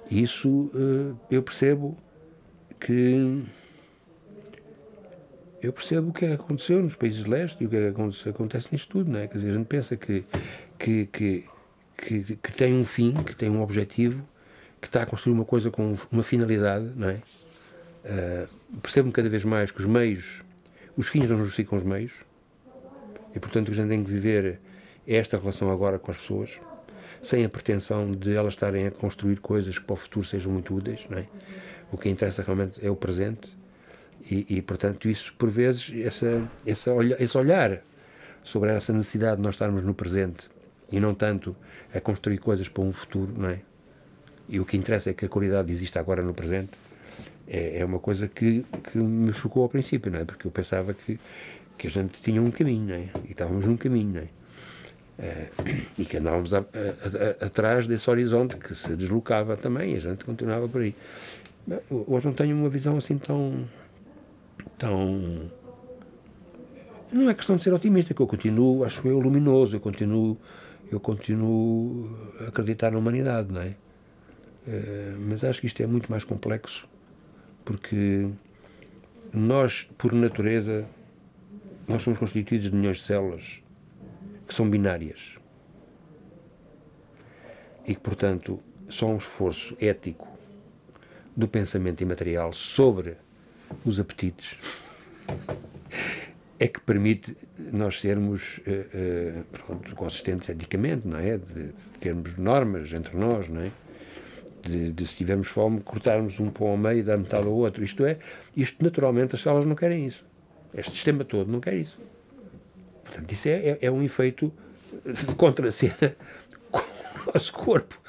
E 0.10 0.24
isso 0.24 0.50
uh, 0.50 1.16
eu 1.30 1.44
percebo 1.44 1.96
que 2.80 3.44
eu 5.62 5.72
percebo 5.72 6.10
o 6.10 6.14
que 6.14 6.26
é 6.26 6.30
que 6.30 6.34
aconteceu 6.34 6.82
nos 6.82 6.96
países 6.96 7.24
de 7.24 7.30
leste 7.30 7.64
e 7.64 7.68
o 7.68 7.70
que 7.70 7.76
é 7.78 7.92
que 7.92 8.30
acontece, 8.30 8.70
nisto 8.72 8.90
tudo, 8.90 9.12
não 9.12 9.20
é? 9.20 9.28
Quer 9.28 9.38
dizer, 9.38 9.52
a 9.52 9.54
gente 9.54 9.68
pensa 9.68 9.96
que, 9.96 10.26
que, 10.80 11.06
que, 11.06 11.46
que, 11.96 12.24
que 12.36 12.52
tem 12.54 12.74
um 12.74 12.84
fim, 12.84 13.14
que 13.14 13.36
tem 13.36 13.52
um 13.52 13.62
objetivo, 13.62 14.28
que 14.82 14.88
está 14.88 15.04
a 15.04 15.06
construir 15.06 15.34
uma 15.34 15.46
coisa 15.46 15.70
com 15.70 15.96
uma 16.12 16.24
finalidade, 16.24 16.92
não 16.96 17.08
é? 17.08 17.20
Uh, 18.04 18.80
percebo 18.82 19.12
cada 19.12 19.30
vez 19.30 19.46
mais 19.46 19.72
que 19.72 19.80
os 19.80 19.86
meios 19.86 20.43
os 20.96 21.08
fins 21.08 21.28
não 21.30 21.38
justificam 21.38 21.78
os 21.78 21.84
meios 21.84 22.12
e, 23.36 23.40
portanto, 23.40 23.72
a 23.72 23.74
gente 23.74 23.90
tem 23.90 24.04
que 24.04 24.12
viver 24.12 24.60
esta 25.08 25.38
relação 25.38 25.70
agora 25.70 25.98
com 26.00 26.12
as 26.12 26.18
pessoas 26.18 26.60
sem 27.24 27.46
a 27.46 27.50
pretensão 27.50 28.12
de 28.12 28.36
elas 28.36 28.54
estarem 28.54 28.88
a 28.88 28.92
construir 28.92 29.38
coisas 29.38 29.80
que 29.80 29.86
para 29.86 29.94
o 29.94 29.96
futuro 29.96 30.26
sejam 30.26 30.52
muito 30.52 30.76
úteis. 30.76 31.08
É? 31.12 31.26
O 31.92 31.98
que 31.98 32.10
interessa 32.10 32.44
realmente 32.44 32.86
é 32.86 32.92
o 32.92 32.96
presente 32.96 33.50
e, 34.30 34.58
e 34.58 34.62
portanto, 34.62 35.10
isso, 35.10 35.34
por 35.38 35.50
vezes, 35.50 35.92
essa, 36.06 36.50
essa, 36.66 36.92
esse 37.20 37.38
olhar 37.38 37.82
sobre 38.44 38.72
essa 38.72 38.92
necessidade 38.92 39.38
de 39.38 39.42
nós 39.42 39.56
estarmos 39.56 39.84
no 39.84 39.94
presente 39.94 40.50
e 40.92 41.00
não 41.00 41.16
tanto 41.16 41.56
a 41.94 42.00
construir 42.02 42.38
coisas 42.38 42.68
para 42.68 42.84
um 42.84 42.92
futuro, 42.92 43.34
não 43.36 43.50
é? 43.50 43.62
E 44.48 44.60
o 44.60 44.66
que 44.66 44.76
interessa 44.76 45.10
é 45.10 45.14
que 45.14 45.26
a 45.26 45.30
qualidade 45.30 45.72
exista 45.72 46.00
agora 46.00 46.22
no 46.22 46.34
presente 46.34 46.72
é, 47.48 47.80
é 47.80 47.86
uma 47.86 48.00
coisa 48.00 48.28
que, 48.28 48.66
que 48.92 48.98
me 48.98 49.34
chocou 49.34 49.64
ao 49.64 49.70
princípio, 49.70 50.12
não 50.12 50.20
é? 50.20 50.26
Porque 50.26 50.48
eu 50.48 50.52
pensava 50.52 50.94
que, 50.94 51.20
que 51.78 51.88
a 51.88 51.90
gente 51.90 52.22
tinha 52.22 52.42
um 52.42 52.52
caminho, 52.52 52.88
não 52.88 52.96
é? 52.96 53.10
E 53.28 53.32
estávamos 53.32 53.66
num 53.66 53.78
caminho, 53.78 54.14
não 54.14 54.22
é? 54.22 54.28
Uh, 55.16 55.78
e 56.00 56.06
que 56.06 56.18
andávamos 56.18 56.54
a, 56.54 56.60
a, 56.60 56.62
a, 56.62 57.46
atrás 57.46 57.86
desse 57.86 58.10
horizonte 58.10 58.58
que 58.58 58.74
se 58.74 58.96
deslocava 58.96 59.56
também 59.56 59.94
e 59.94 59.98
a 59.98 60.00
gente 60.00 60.26
continuava 60.26 60.68
por 60.68 60.82
aí. 60.82 60.96
Hoje 61.90 62.26
não 62.26 62.34
tenho 62.34 62.56
uma 62.58 62.70
visão 62.70 62.98
assim 62.98 63.18
tão. 63.18 63.68
tão. 64.78 65.52
Não 67.12 67.30
é 67.30 67.34
questão 67.34 67.58
de 67.58 67.64
ser 67.64 67.72
otimista, 67.72 68.14
que 68.14 68.22
eu 68.22 68.28
continuo, 68.28 68.84
acho 68.84 69.08
eu, 69.08 69.20
luminoso, 69.20 69.76
eu 69.76 69.80
continuo, 69.80 70.36
eu 70.92 71.00
continuo 71.00 72.10
a 72.42 72.48
acreditar 72.48 72.92
na 72.92 72.98
humanidade, 72.98 73.52
não 73.52 73.62
é? 73.62 73.76
Uh, 74.66 75.20
mas 75.30 75.44
acho 75.44 75.62
que 75.62 75.68
isto 75.68 75.84
é 75.84 75.86
muito 75.86 76.10
mais 76.10 76.24
complexo 76.24 76.88
porque 77.64 78.30
nós, 79.34 79.90
por 79.98 80.14
natureza, 80.14 80.86
nós 81.88 82.02
somos 82.02 82.20
constituídos 82.20 82.70
de 82.70 82.76
milhões 82.76 82.98
de 82.98 83.04
células 83.04 83.62
que 84.48 84.54
são 84.54 84.70
binárias 84.70 85.38
e 87.86 87.96
que, 87.96 88.02
portanto, 88.02 88.60
só 88.90 89.08
um 89.08 89.18
esforço 89.18 89.76
ético 89.80 90.28
do 91.36 91.48
pensamento 91.48 92.02
imaterial 92.02 92.54
sobre 92.54 93.18
os 93.86 94.00
apetites 94.00 94.58
é 96.60 96.68
que 96.68 96.80
permite 96.80 97.36
nós 97.58 98.00
sermos 98.00 98.60
uh, 98.60 99.42
uh, 99.42 99.44
pronto, 99.52 99.96
consistentes 99.96 100.48
eticamente, 100.48 101.08
não 101.08 101.18
é? 101.18 101.38
De, 101.38 101.68
de 101.68 101.74
termos 102.00 102.38
normas 102.38 102.94
entre 102.94 103.18
nós, 103.18 103.50
não 103.50 103.62
é? 103.62 103.72
De, 104.64 104.92
de, 104.92 105.08
se 105.08 105.16
tivermos 105.16 105.48
fome, 105.50 105.82
cortarmos 105.82 106.40
um 106.40 106.50
pão 106.50 106.68
ao 106.68 106.78
meio 106.78 107.00
e 107.00 107.04
dar 107.04 107.18
metade 107.18 107.46
ao 107.46 107.54
outro. 107.54 107.84
Isto 107.84 108.06
é, 108.06 108.18
isto 108.56 108.84
naturalmente 108.84 109.36
as 109.36 109.42
células 109.42 109.66
não 109.66 109.76
querem 109.76 110.06
isso. 110.06 110.26
Este 110.74 110.92
sistema 110.92 111.24
todo 111.24 111.52
não 111.52 111.60
quer 111.60 111.76
isso. 111.76 111.98
Portanto, 113.04 113.32
isso 113.32 113.48
é, 113.48 113.52
é, 113.52 113.78
é 113.82 113.92
um 113.92 114.02
efeito 114.02 114.52
de 115.06 115.36
contracena 115.36 116.16
com 116.72 116.80
o 116.80 117.34
nosso 117.34 117.54
corpo, 117.54 118.00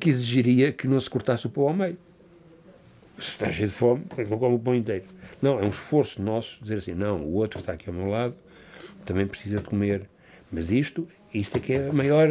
que 0.00 0.10
exigiria 0.10 0.72
que 0.72 0.88
não 0.88 0.98
se 0.98 1.08
cortasse 1.08 1.46
o 1.46 1.50
pão 1.50 1.68
ao 1.68 1.74
meio. 1.74 1.98
Se 3.18 3.28
está 3.28 3.50
cheio 3.50 3.68
de 3.68 3.74
fome, 3.74 4.04
não 4.28 4.38
come 4.38 4.56
o 4.56 4.58
pão 4.58 4.74
inteiro. 4.74 5.04
Não, 5.40 5.60
é 5.60 5.64
um 5.64 5.68
esforço 5.68 6.20
nosso 6.20 6.58
dizer 6.62 6.78
assim, 6.78 6.94
não, 6.94 7.20
o 7.20 7.34
outro 7.34 7.58
que 7.58 7.62
está 7.62 7.72
aqui 7.72 7.88
ao 7.88 7.94
meu 7.94 8.08
lado 8.08 8.34
também 9.04 9.26
precisa 9.26 9.58
de 9.58 9.64
comer. 9.64 10.08
Mas 10.50 10.70
isto, 10.70 11.06
isto 11.32 11.56
é 11.56 11.60
que 11.60 11.72
é 11.74 11.88
a 11.88 11.92
maior, 11.92 12.28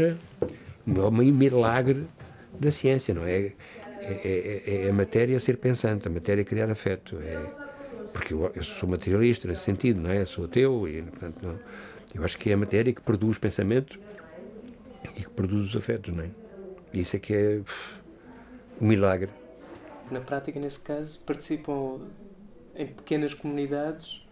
o 0.85 0.91
maior 0.91 1.11
milagre 1.11 2.05
da 2.59 2.71
ciência, 2.71 3.13
não 3.13 3.25
é? 3.25 3.53
É, 3.99 4.63
é, 4.67 4.85
é 4.85 4.89
a 4.89 4.93
matéria 4.93 5.39
ser 5.39 5.57
pensante, 5.57 6.07
a 6.07 6.11
matéria 6.11 6.43
criar 6.43 6.69
afeto. 6.69 7.17
É, 7.21 7.65
porque 8.13 8.33
eu, 8.33 8.51
eu, 8.55 8.63
sou 8.63 8.87
materialista 8.87 9.47
nesse 9.47 9.63
sentido, 9.63 9.99
não 9.99 10.09
é? 10.09 10.25
Sou 10.25 10.45
ateu 10.45 10.87
e, 10.87 11.01
portanto, 11.01 11.37
não, 11.41 11.59
eu 12.13 12.23
acho 12.23 12.37
que 12.37 12.49
é 12.49 12.53
a 12.53 12.57
matéria 12.57 12.93
que 12.93 13.01
produz 13.01 13.37
pensamento 13.37 13.99
e 15.15 15.21
que 15.21 15.29
produz 15.29 15.69
os 15.69 15.75
afetos, 15.75 16.13
não 16.13 16.23
é? 16.23 16.29
Isso 16.93 17.15
é 17.15 17.19
que 17.19 17.33
é 17.33 17.61
um 18.79 18.87
milagre. 18.87 19.29
Na 20.09 20.21
prática, 20.21 20.59
nesse 20.59 20.79
caso, 20.79 21.19
participam 21.19 21.99
em 22.75 22.87
pequenas 22.87 23.33
comunidades 23.33 24.25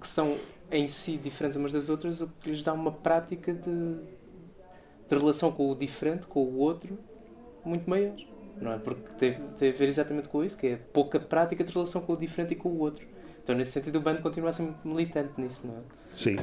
que 0.00 0.06
são 0.06 0.36
em 0.70 0.88
si 0.88 1.16
diferentes 1.16 1.56
umas 1.56 1.72
das 1.72 1.88
outras, 1.88 2.20
o 2.20 2.28
que 2.40 2.50
lhes 2.50 2.62
dá 2.62 2.72
uma 2.72 2.90
prática 2.90 3.52
de, 3.52 3.96
de 5.08 5.16
relação 5.16 5.52
com 5.52 5.70
o 5.70 5.76
diferente, 5.76 6.26
com 6.26 6.42
o 6.42 6.56
outro, 6.56 6.98
muito 7.64 7.88
maiores. 7.88 8.26
Não 8.60 8.72
é? 8.72 8.78
Porque 8.78 9.12
teve, 9.18 9.40
teve 9.56 9.74
a 9.74 9.78
ver 9.78 9.88
exatamente 9.88 10.28
com 10.28 10.44
isso, 10.44 10.56
que 10.56 10.66
é 10.68 10.76
pouca 10.76 11.18
prática 11.18 11.64
de 11.64 11.72
relação 11.72 12.02
com 12.02 12.12
o 12.12 12.16
diferente 12.16 12.52
e 12.52 12.56
com 12.56 12.68
o 12.68 12.78
outro. 12.78 13.04
Então, 13.42 13.56
nesse 13.56 13.72
sentido, 13.72 13.96
o 13.96 14.00
bando 14.00 14.22
continua 14.22 14.50
a 14.50 14.52
ser 14.52 14.62
muito 14.62 14.86
militante 14.86 15.32
nisso, 15.36 15.66
não 15.66 15.78
é? 15.78 15.80
Sim. 16.14 16.36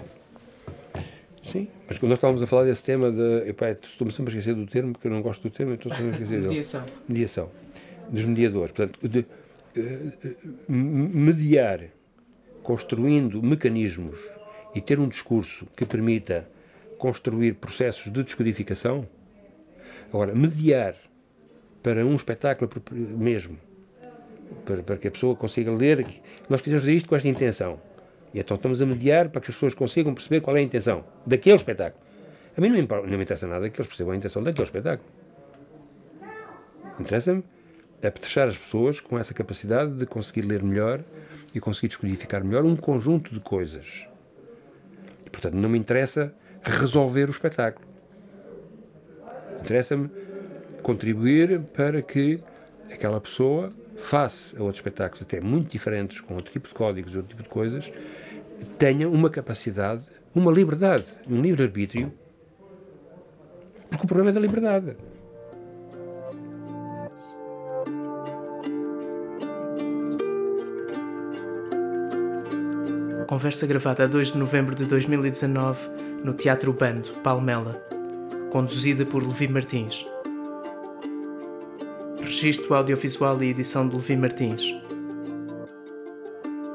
Sim, 1.42 1.70
mas 1.88 1.98
quando 1.98 2.10
nós 2.10 2.18
estávamos 2.18 2.44
a 2.44 2.48
falar 2.48 2.66
desse 2.66 2.84
tema 2.84 3.10
de. 3.10 3.50
Epá, 3.50 3.72
estou-me 3.72 4.12
sempre 4.12 4.34
a 4.34 4.38
esquecer 4.38 4.54
do 4.54 4.66
termo, 4.66 4.92
porque 4.92 5.08
eu 5.08 5.12
não 5.12 5.22
gosto 5.22 5.42
do 5.42 5.50
termo, 5.50 5.74
estou 5.74 5.94
sempre 5.94 6.10
a 6.10 6.12
esquecer 6.12 6.36
dele. 6.36 6.48
Mediação. 6.50 6.86
Mediação. 7.08 7.52
Dos 8.10 8.26
mediadores. 8.26 8.72
Portanto, 8.74 9.08
de, 9.08 9.20
uh, 9.20 9.26
mediar, 10.68 11.86
construindo 12.62 13.42
mecanismos 13.42 14.20
e 14.76 14.82
ter 14.82 15.00
um 15.00 15.08
discurso 15.08 15.66
que 15.78 15.86
permita 15.86 16.48
construir 16.98 17.54
processos 17.54 18.12
de 18.12 18.22
descodificação. 18.22 19.08
Agora, 20.12 20.36
mediar 20.36 20.96
para 21.82 22.06
um 22.06 22.16
espetáculo 22.16 22.70
mesmo, 22.92 23.58
para, 24.66 24.84
para 24.84 24.98
que 24.98 25.08
a 25.08 25.12
pessoa 25.12 25.36
consiga 25.36 25.72
ler, 25.72 26.06
nós 26.50 26.62
quisemos 26.62 26.84
fazer 26.84 26.96
isto 26.96 27.10
com 27.10 27.16
esta 27.16 27.28
intenção 27.28 27.80
e 28.34 28.40
então 28.40 28.56
estamos 28.56 28.82
a 28.82 28.86
mediar 28.86 29.30
para 29.30 29.42
que 29.42 29.50
as 29.50 29.56
pessoas 29.56 29.74
consigam 29.74 30.14
perceber 30.14 30.42
qual 30.42 30.56
é 30.56 30.60
a 30.60 30.64
intenção 30.64 31.04
daquele 31.26 31.56
espetáculo. 31.56 32.04
A 32.56 32.62
mim 32.62 32.70
não 32.70 32.76
me, 32.76 32.88
não 32.88 33.18
me 33.18 33.24
interessa 33.24 33.48
nada 33.48 33.70
que 33.70 33.80
eles 33.80 33.88
percebam 33.88 34.14
a 34.14 34.18
intenção 34.18 34.44
daquele 34.44 34.66
espetáculo. 34.66 35.10
Interessa-me 37.00 37.44
apetechar 38.04 38.48
as 38.48 38.58
pessoas 38.58 39.00
com 39.00 39.18
essa 39.18 39.34
capacidade 39.34 39.94
de 39.94 40.06
conseguir 40.06 40.42
ler 40.42 40.62
melhor 40.62 41.02
e 41.54 41.60
conseguir 41.60 41.88
descodificar 41.88 42.44
melhor 42.44 42.66
um 42.66 42.76
conjunto 42.76 43.34
de 43.34 43.40
coisas. 43.40 44.06
Portanto, 45.32 45.54
não 45.54 45.70
me 45.70 45.78
interessa 45.78 46.34
resolver 46.62 47.26
o 47.26 47.32
espetáculo. 47.32 47.88
Interessa-me 49.62 50.10
contribuir 50.82 51.60
para 51.74 52.02
que 52.02 52.40
aquela 52.92 53.20
pessoa 53.20 53.72
face 53.98 54.56
a 54.58 54.62
outros 54.62 54.78
espetáculos 54.78 55.22
até 55.22 55.40
muito 55.40 55.70
diferentes, 55.70 56.22
com 56.22 56.36
outro 56.36 56.52
tipo 56.52 56.68
de 56.68 56.74
códigos, 56.74 57.14
outro 57.16 57.30
tipo 57.30 57.44
de 57.44 57.50
coisas, 57.50 57.92
tenha 58.78 59.10
uma 59.10 59.30
capacidade, 59.30 60.04
uma 60.34 60.52
liberdade, 60.52 61.06
um 61.28 61.42
livre-arbítrio, 61.42 62.12
porque 63.90 64.06
o 64.06 64.08
problema 64.08 64.30
é 64.30 64.34
da 64.34 64.40
liberdade. 64.40 64.96
Conversa 73.28 73.68
gravada 73.68 74.04
a 74.04 74.08
2 74.08 74.32
de 74.32 74.38
novembro 74.40 74.74
de 74.74 74.86
2019 74.86 75.88
no 76.24 76.34
Teatro 76.34 76.74
Bando, 76.74 77.10
Palmela, 77.24 77.74
conduzida 78.52 79.06
por 79.06 79.26
Levi 79.26 79.48
Martins. 79.48 80.06
Registro 82.42 82.74
audiovisual 82.74 83.44
e 83.44 83.50
edição 83.50 83.86
de 83.90 83.98
Levi 83.98 84.16
Martins. 84.16 84.74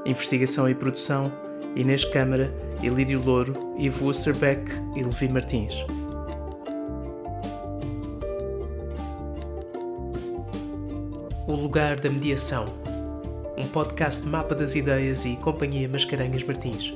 Investigação 0.04 0.68
e 0.68 0.74
produção 0.74 1.32
Inês 1.74 2.04
Câmara, 2.04 2.52
Elídio 2.82 3.22
Louro, 3.24 3.54
Ivo 3.78 4.08
Osterbeck 4.08 4.70
e 4.94 5.02
Levi 5.02 5.26
Martins. 5.26 5.72
O 11.46 11.54
Lugar 11.54 11.98
da 11.98 12.10
Mediação 12.10 12.66
um 13.56 13.66
podcast 13.68 14.26
Mapa 14.26 14.54
das 14.54 14.74
Ideias 14.74 15.24
e 15.24 15.34
Companhia 15.36 15.88
Mascarenhas 15.88 16.42
Martins. 16.42 16.92